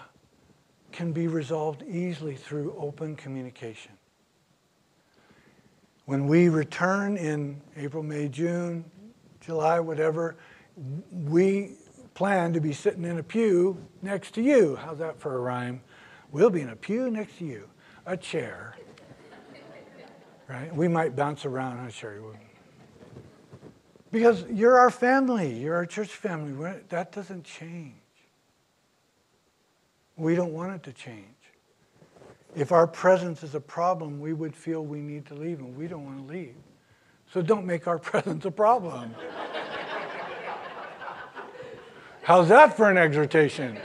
can 0.91 1.13
be 1.13 1.27
resolved 1.27 1.83
easily 1.83 2.35
through 2.35 2.75
open 2.77 3.15
communication. 3.15 3.93
When 6.03 6.27
we 6.27 6.49
return 6.49 7.15
in 7.15 7.61
April, 7.77 8.03
May, 8.03 8.27
June, 8.27 8.83
July, 9.39 9.79
whatever, 9.79 10.35
we 11.09 11.77
plan 12.13 12.51
to 12.51 12.59
be 12.59 12.73
sitting 12.73 13.05
in 13.05 13.19
a 13.19 13.23
pew 13.23 13.77
next 14.01 14.33
to 14.33 14.41
you. 14.41 14.75
How's 14.75 14.97
that 14.97 15.17
for 15.17 15.35
a 15.35 15.39
rhyme? 15.39 15.79
We'll 16.29 16.49
be 16.49 16.59
in 16.59 16.69
a 16.69 16.75
pew 16.75 17.09
next 17.09 17.37
to 17.37 17.45
you, 17.45 17.69
a 18.05 18.17
chair. 18.17 18.75
Right? 20.47 20.73
We 20.75 20.87
might 20.87 21.15
bounce 21.15 21.45
around. 21.45 21.79
I'm 21.79 21.89
sure 21.89 22.13
you 22.13 22.23
will. 22.23 22.35
Because 24.11 24.45
you're 24.49 24.77
our 24.77 24.91
family. 24.91 25.53
You're 25.53 25.75
our 25.75 25.85
church 25.85 26.09
family. 26.09 26.79
That 26.89 27.11
doesn't 27.11 27.43
change. 27.43 27.93
We 30.17 30.35
don't 30.35 30.53
want 30.53 30.73
it 30.73 30.83
to 30.83 30.93
change. 30.93 31.25
If 32.55 32.71
our 32.71 32.87
presence 32.87 33.43
is 33.43 33.53
a 33.55 33.59
problem, 33.59 34.19
we 34.19 34.31
would 34.31 34.55
feel 34.55 34.85
we 34.85 35.01
need 35.01 35.25
to 35.25 35.33
leave, 35.33 35.59
and 35.59 35.75
we 35.75 35.87
don't 35.87 36.05
want 36.05 36.25
to 36.25 36.33
leave. 36.33 36.55
So 37.33 37.41
don't 37.41 37.65
make 37.65 37.87
our 37.87 37.99
presence 38.11 38.45
a 38.45 38.51
problem. 38.51 39.13
How's 42.23 42.47
that 42.49 42.75
for 42.75 42.89
an 42.89 42.97
exhortation? 42.97 43.77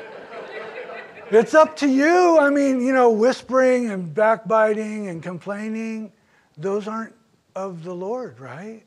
It's 1.30 1.54
up 1.54 1.76
to 1.76 1.88
you. 1.88 2.38
I 2.38 2.50
mean, 2.50 2.80
you 2.80 2.92
know, 2.92 3.10
whispering 3.10 3.90
and 3.90 4.14
backbiting 4.14 5.08
and 5.08 5.22
complaining, 5.22 6.12
those 6.60 6.86
aren't 6.86 7.14
of 7.56 7.84
the 7.84 7.94
Lord, 7.94 8.38
right? 8.38 8.82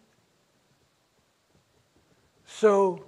So 2.46 3.04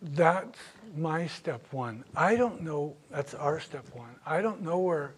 that's 0.00 0.58
my 0.96 1.26
step 1.26 1.64
one. 1.72 2.04
I 2.14 2.36
don't 2.36 2.62
know, 2.62 2.96
that's 3.10 3.34
our 3.34 3.60
step 3.60 3.84
one. 3.92 4.14
I 4.24 4.40
don't 4.40 4.62
know 4.62 4.78
where 4.78 5.14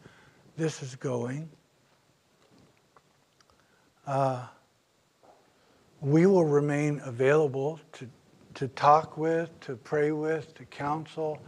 this 0.56 0.82
is 0.82 0.96
going. 0.96 1.48
Uh, 4.06 4.46
we 6.00 6.26
will 6.26 6.46
remain 6.46 7.00
available 7.04 7.78
to, 7.92 8.08
to 8.54 8.68
talk 8.68 9.18
with, 9.18 9.50
to 9.60 9.76
pray 9.76 10.12
with, 10.12 10.54
to 10.54 10.64
counsel. 10.64 11.38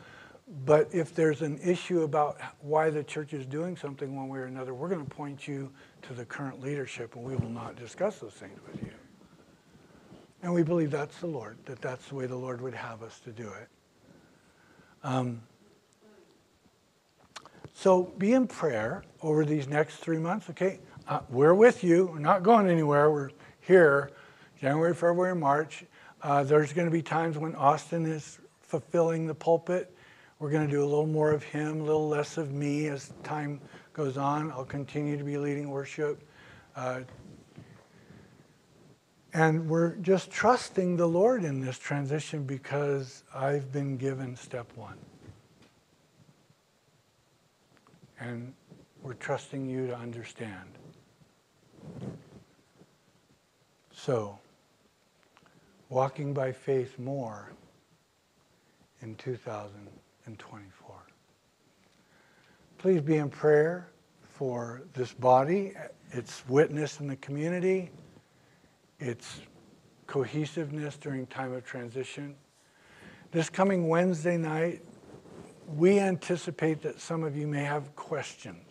But 0.67 0.91
if 0.93 1.15
there's 1.15 1.41
an 1.41 1.59
issue 1.65 2.03
about 2.03 2.39
why 2.61 2.91
the 2.91 3.03
church 3.03 3.33
is 3.33 3.47
doing 3.47 3.75
something 3.75 4.15
one 4.15 4.29
way 4.29 4.41
or 4.41 4.45
another, 4.45 4.75
we're 4.75 4.89
going 4.89 5.05
to 5.05 5.11
point 5.11 5.49
you 5.49 5.71
to 6.03 6.13
the 6.13 6.27
current 6.27 6.61
leadership 6.61 7.17
and 7.17 7.25
we 7.25 7.35
will 7.37 7.49
not 7.49 7.77
discuss 7.77 8.19
those 8.19 8.35
things 8.35 8.59
with 8.67 8.83
you. 8.83 8.93
And 10.43 10.53
we 10.53 10.63
believe 10.63 10.91
that's 10.91 11.19
the 11.21 11.27
Lord, 11.27 11.57
that 11.65 11.81
that's 11.81 12.07
the 12.09 12.17
way 12.17 12.27
the 12.27 12.37
Lord 12.37 12.61
would 12.61 12.75
have 12.75 13.03
us 13.03 13.19
to 13.21 13.31
do 13.31 13.49
it. 13.49 13.69
Um, 15.03 15.41
so 17.73 18.13
be 18.19 18.35
in 18.35 18.47
prayer 18.47 19.05
over 19.23 19.47
these 19.47 19.67
next 19.67 19.97
three 19.97 20.19
months, 20.19 20.51
okay? 20.51 20.81
Uh, 21.09 21.21
we're 21.31 21.55
with 21.55 21.83
you. 21.83 22.11
We're 22.13 22.19
not 22.19 22.43
going 22.43 22.69
anywhere. 22.69 23.11
We're 23.11 23.31
here, 23.61 24.11
January, 24.61 24.95
February, 24.95 25.35
March. 25.35 25.85
Uh, 26.21 26.45
there's 26.45 26.73
going 26.73 26.87
to 26.87 26.93
be 26.93 27.03
times 27.03 27.39
when 27.39 27.55
Austin 27.55 28.05
is 28.05 28.39
fulfilling 28.61 29.27
the 29.27 29.35
pulpit. 29.35 29.97
We're 30.43 30.51
going 30.51 30.67
to 30.67 30.73
do 30.73 30.83
a 30.83 30.85
little 30.85 31.07
more 31.07 31.31
of 31.31 31.45
him, 31.45 31.83
a 31.83 31.85
little 31.85 32.09
less 32.09 32.37
of 32.37 32.51
me 32.51 32.89
as 32.89 33.13
time 33.23 33.61
goes 33.93 34.17
on. 34.17 34.51
I'll 34.51 34.65
continue 34.65 35.17
to 35.17 35.23
be 35.23 35.39
leading 35.39 35.71
worship. 35.71 36.21
Uh, 36.75 37.03
and 39.33 39.69
we're 39.69 39.95
just 39.99 40.33
trusting 40.33 40.97
the 40.97 41.07
Lord 41.07 41.45
in 41.45 41.61
this 41.61 41.79
transition 41.79 42.43
because 42.43 43.23
I've 43.33 43.71
been 43.71 43.97
given 43.97 44.35
step 44.35 44.67
one. 44.75 44.99
And 48.19 48.53
we're 49.01 49.15
trusting 49.15 49.71
you 49.71 49.87
to 49.87 49.97
understand. 49.97 50.77
So, 53.95 54.41
walking 55.89 56.35
by 56.35 56.51
faith 56.51 56.99
more 56.99 57.53
in 59.03 59.15
2024. 60.31 60.97
Please 62.79 63.01
be 63.01 63.17
in 63.17 63.29
prayer 63.29 63.89
for 64.23 64.83
this 64.95 65.13
body, 65.13 65.75
its 66.11 66.47
witness 66.49 67.01
in 67.01 67.07
the 67.07 67.17
community 67.17 67.91
its 69.03 69.41
cohesiveness 70.07 70.97
during 70.97 71.27
time 71.27 71.53
of 71.53 71.65
transition. 71.65 72.37
This 73.33 73.51
coming 73.51 73.89
Wednesday 73.89 74.37
night, 74.37 74.83
we 75.77 75.99
anticipate 75.99 76.83
that 76.83 77.01
some 77.01 77.25
of 77.25 77.37
you 77.37 77.49
may 77.49 77.65
have 77.65 77.95
questions, 77.97 78.63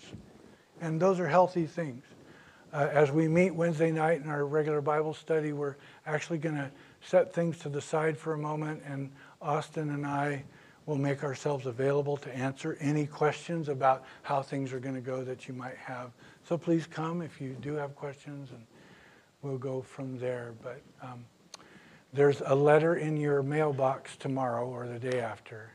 and 0.80 1.02
those 1.02 1.20
are 1.20 1.28
healthy 1.28 1.66
things. 1.66 2.04
Uh, 2.72 2.88
as 2.92 3.12
we 3.12 3.28
meet 3.28 3.52
Wednesday 3.52 3.92
night 3.92 4.22
in 4.22 4.30
our 4.30 4.46
regular 4.46 4.80
Bible 4.80 5.14
study, 5.14 5.52
we're 5.52 5.76
actually 6.06 6.38
going 6.38 6.56
to 6.56 6.72
set 7.02 7.34
things 7.34 7.58
to 7.60 7.68
the 7.68 7.82
side 7.82 8.18
for 8.18 8.34
a 8.34 8.38
moment, 8.38 8.82
and 8.86 9.12
Austin 9.42 9.90
and 9.90 10.08
I 10.08 10.44
will 10.86 10.98
make 10.98 11.24
ourselves 11.24 11.66
available 11.66 12.18
to 12.18 12.36
answer 12.36 12.78
any 12.80 13.06
questions 13.06 13.70
about 13.70 14.04
how 14.24 14.42
things 14.42 14.74
are 14.74 14.80
going 14.80 14.96
to 14.96 15.02
go 15.02 15.24
that 15.24 15.48
you 15.48 15.54
might 15.54 15.78
have. 15.78 16.12
So 16.48 16.58
please 16.58 16.88
come 16.88 17.22
if 17.22 17.40
you 17.40 17.56
do 17.62 17.74
have 17.76 17.96
questions. 17.96 18.50
And 18.52 18.66
we'll 19.42 19.58
go 19.58 19.82
from 19.82 20.18
there. 20.20 20.54
But 20.62 20.82
um, 21.02 21.26
there's 22.14 22.42
a 22.46 22.56
letter 22.56 22.96
in 22.96 23.18
your 23.18 23.42
mailbox 23.42 24.16
tomorrow 24.18 24.68
or 24.68 24.88
the 24.88 25.00
day 25.00 25.20
after 25.20 25.72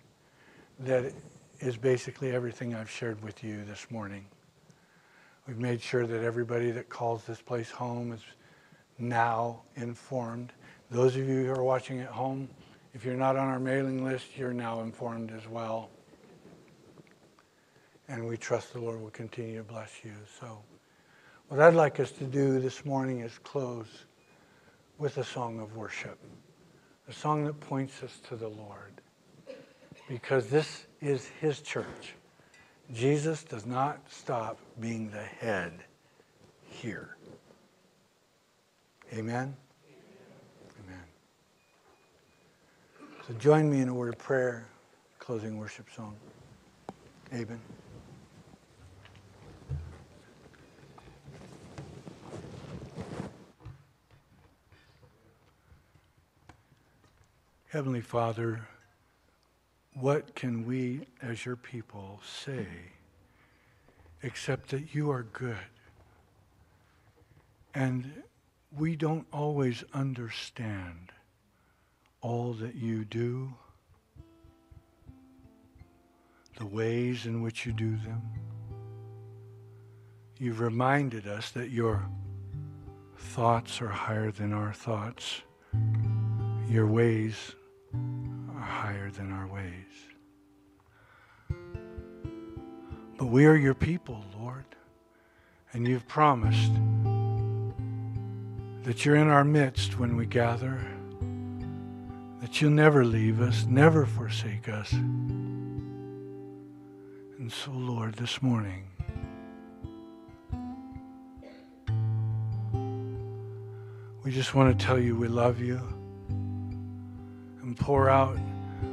that 0.81 1.13
is 1.61 1.77
basically 1.77 2.33
everything 2.33 2.75
I've 2.75 2.91
shared 2.91 3.23
with 3.23 3.43
you 3.43 3.65
this 3.65 3.91
morning. 3.91 4.27
We've 5.47 5.59
made 5.59 5.81
sure 5.81 6.07
that 6.07 6.23
everybody 6.23 6.71
that 6.73 6.89
calls 6.89 7.25
this 7.25 7.41
place 7.41 7.71
home 7.71 8.13
is 8.13 8.21
now 8.99 9.63
informed. 9.77 10.53
Those 10.91 11.17
of 11.17 11.29
you 11.29 11.47
who 11.47 11.53
are 11.53 11.65
watching 11.65 12.01
at 12.01 12.09
home, 12.09 12.49
if 12.97 13.05
you're 13.05 13.15
not 13.15 13.37
on 13.37 13.47
our 13.47 13.61
mailing 13.61 14.05
list, 14.05 14.37
you're 14.37 14.53
now 14.53 14.81
informed 14.81 15.31
as 15.31 15.47
well. 15.47 15.91
And 18.09 18.27
we 18.27 18.37
trust 18.37 18.73
the 18.73 18.81
Lord 18.81 19.01
will 19.01 19.11
continue 19.11 19.59
to 19.59 19.63
bless 19.63 20.05
you. 20.05 20.15
So. 20.41 20.59
What 21.49 21.61
I'd 21.61 21.75
like 21.75 22.01
us 22.01 22.11
to 22.13 22.25
do 22.25 22.59
this 22.59 22.85
morning 22.85 23.21
is 23.21 23.39
close 23.45 24.07
with 24.99 25.19
a 25.19 25.23
song 25.23 25.61
of 25.61 25.77
worship, 25.77 26.19
a 27.09 27.13
song 27.13 27.45
that 27.45 27.61
points 27.61 28.03
us 28.03 28.19
to 28.29 28.35
the 28.35 28.49
Lord, 28.49 29.01
because 30.09 30.49
this 30.49 30.87
is 31.01 31.29
His 31.41 31.61
church. 31.61 32.15
Jesus 32.93 33.45
does 33.45 33.65
not 33.65 34.01
stop 34.11 34.59
being 34.81 35.09
the 35.11 35.23
head 35.23 35.73
here. 36.69 37.17
Amen? 39.15 39.57
So 43.27 43.35
join 43.35 43.69
me 43.69 43.81
in 43.81 43.89
a 43.89 43.95
word 43.95 44.15
of 44.15 44.19
prayer, 44.19 44.69
closing 45.19 45.59
worship 45.59 45.89
song. 45.93 46.15
Amen. 47.35 47.61
Heavenly 57.67 58.01
Father, 58.01 58.69
what 59.95 60.37
can 60.37 60.65
we 60.65 61.09
as 61.21 61.45
your 61.45 61.57
people 61.57 62.21
say 62.25 62.69
except 64.23 64.69
that 64.69 64.95
you 64.95 65.11
are 65.11 65.25
good? 65.25 65.57
And 67.75 68.23
we 68.71 68.95
don't 68.95 69.27
always 69.33 69.83
understand 69.93 71.11
all 72.27 72.55
that 72.55 72.75
you 72.75 73.05
do, 73.05 73.49
the 76.59 76.67
ways 76.67 77.25
in 77.25 77.41
which 77.41 77.65
you 77.65 77.73
do 77.73 77.91
them. 77.99 78.21
You've 80.37 80.59
reminded 80.59 81.29
us 81.29 81.53
that 81.53 81.71
your 81.71 82.05
thoughts 83.17 83.81
are 83.81 83.87
higher 83.87 84.33
than 84.33 84.53
our 84.53 84.73
thoughts, 84.73 85.43
your 86.69 86.89
ways 86.89 87.55
are 87.95 88.61
higher 88.61 89.09
than 89.09 89.31
our 89.31 89.47
ways. 89.47 89.95
But 93.19 93.27
we 93.27 93.47
are 93.47 93.55
your 93.55 93.75
people, 93.75 94.25
Lord, 94.37 94.65
and 95.73 95.87
you've 95.87 96.09
promised 96.09 96.73
that 98.83 99.05
you're 99.05 99.15
in 99.15 99.29
our 99.29 99.45
midst 99.45 100.01
when 100.01 100.17
we 100.17 100.27
gather, 100.27 100.85
that 102.47 102.61
you'll 102.61 102.71
never 102.71 103.05
leave 103.05 103.41
us, 103.41 103.67
never 103.67 104.07
forsake 104.07 104.69
us. 104.69 104.93
And 104.93 105.91
so, 107.51 107.73
Lord, 107.73 108.15
this 108.15 108.41
morning, 108.41 108.85
we 114.23 114.31
just 114.31 114.55
want 114.55 114.79
to 114.79 114.87
tell 114.87 114.97
you 114.97 115.17
we 115.17 115.27
love 115.27 115.59
you 115.61 115.81
and 117.63 117.77
pour 117.77 118.09
out 118.09 118.39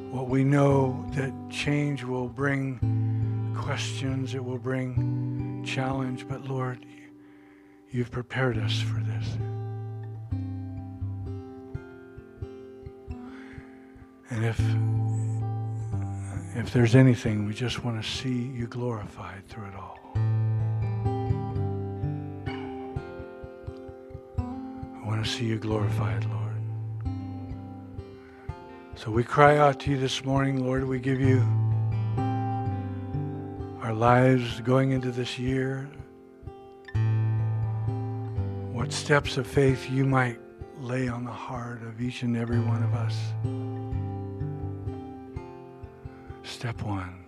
what 0.10 0.30
we 0.30 0.44
know 0.44 1.06
that 1.12 1.32
change 1.52 2.04
will 2.04 2.30
bring 2.30 3.54
questions, 3.56 4.34
it 4.34 4.44
will 4.44 4.58
bring 4.58 5.64
challenge, 5.64 6.28
but 6.28 6.44
Lord, 6.48 6.84
you've 7.92 8.10
prepared 8.10 8.58
us 8.58 8.82
for 8.82 9.00
this. 9.02 9.38
And 14.44 14.50
if 14.50 14.60
if 16.66 16.74
there's 16.74 16.96
anything, 16.96 17.46
we 17.46 17.54
just 17.54 17.86
want 17.86 18.04
to 18.04 18.10
see 18.10 18.52
you 18.54 18.68
glorified 18.68 19.48
through 19.48 19.68
it 19.68 19.76
all. 19.76 19.98
I 24.36 25.08
want 25.08 25.24
to 25.24 25.30
see 25.30 25.46
you 25.46 25.58
glorified, 25.58 26.26
Lord. 26.26 26.58
So 28.96 29.12
we 29.12 29.24
cry 29.24 29.58
out 29.58 29.80
to 29.82 29.92
you 29.92 29.98
this 29.98 30.26
morning, 30.26 30.66
Lord. 30.66 30.84
We 30.84 31.00
give 31.00 31.22
you 31.22 31.40
our 33.82 33.94
lives 33.94 34.60
going 34.60 34.92
into 34.92 35.12
this 35.12 35.40
year. 35.40 35.90
What 38.74 38.92
steps 38.92 39.38
of 39.38 39.48
faith 39.48 39.90
you 39.90 40.06
might 40.06 40.38
lay 40.80 41.08
on 41.08 41.24
the 41.24 41.32
heart 41.32 41.82
of 41.84 42.02
each 42.02 42.24
and 42.24 42.36
every 42.36 42.60
one 42.60 42.84
of 42.84 42.94
us. 42.94 43.18
Step 46.64 46.82
one. 46.84 47.26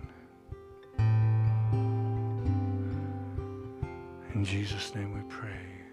In 4.34 4.46
Jesus' 4.46 4.96
name 4.96 5.14
we 5.14 5.20
pray. 5.28 5.85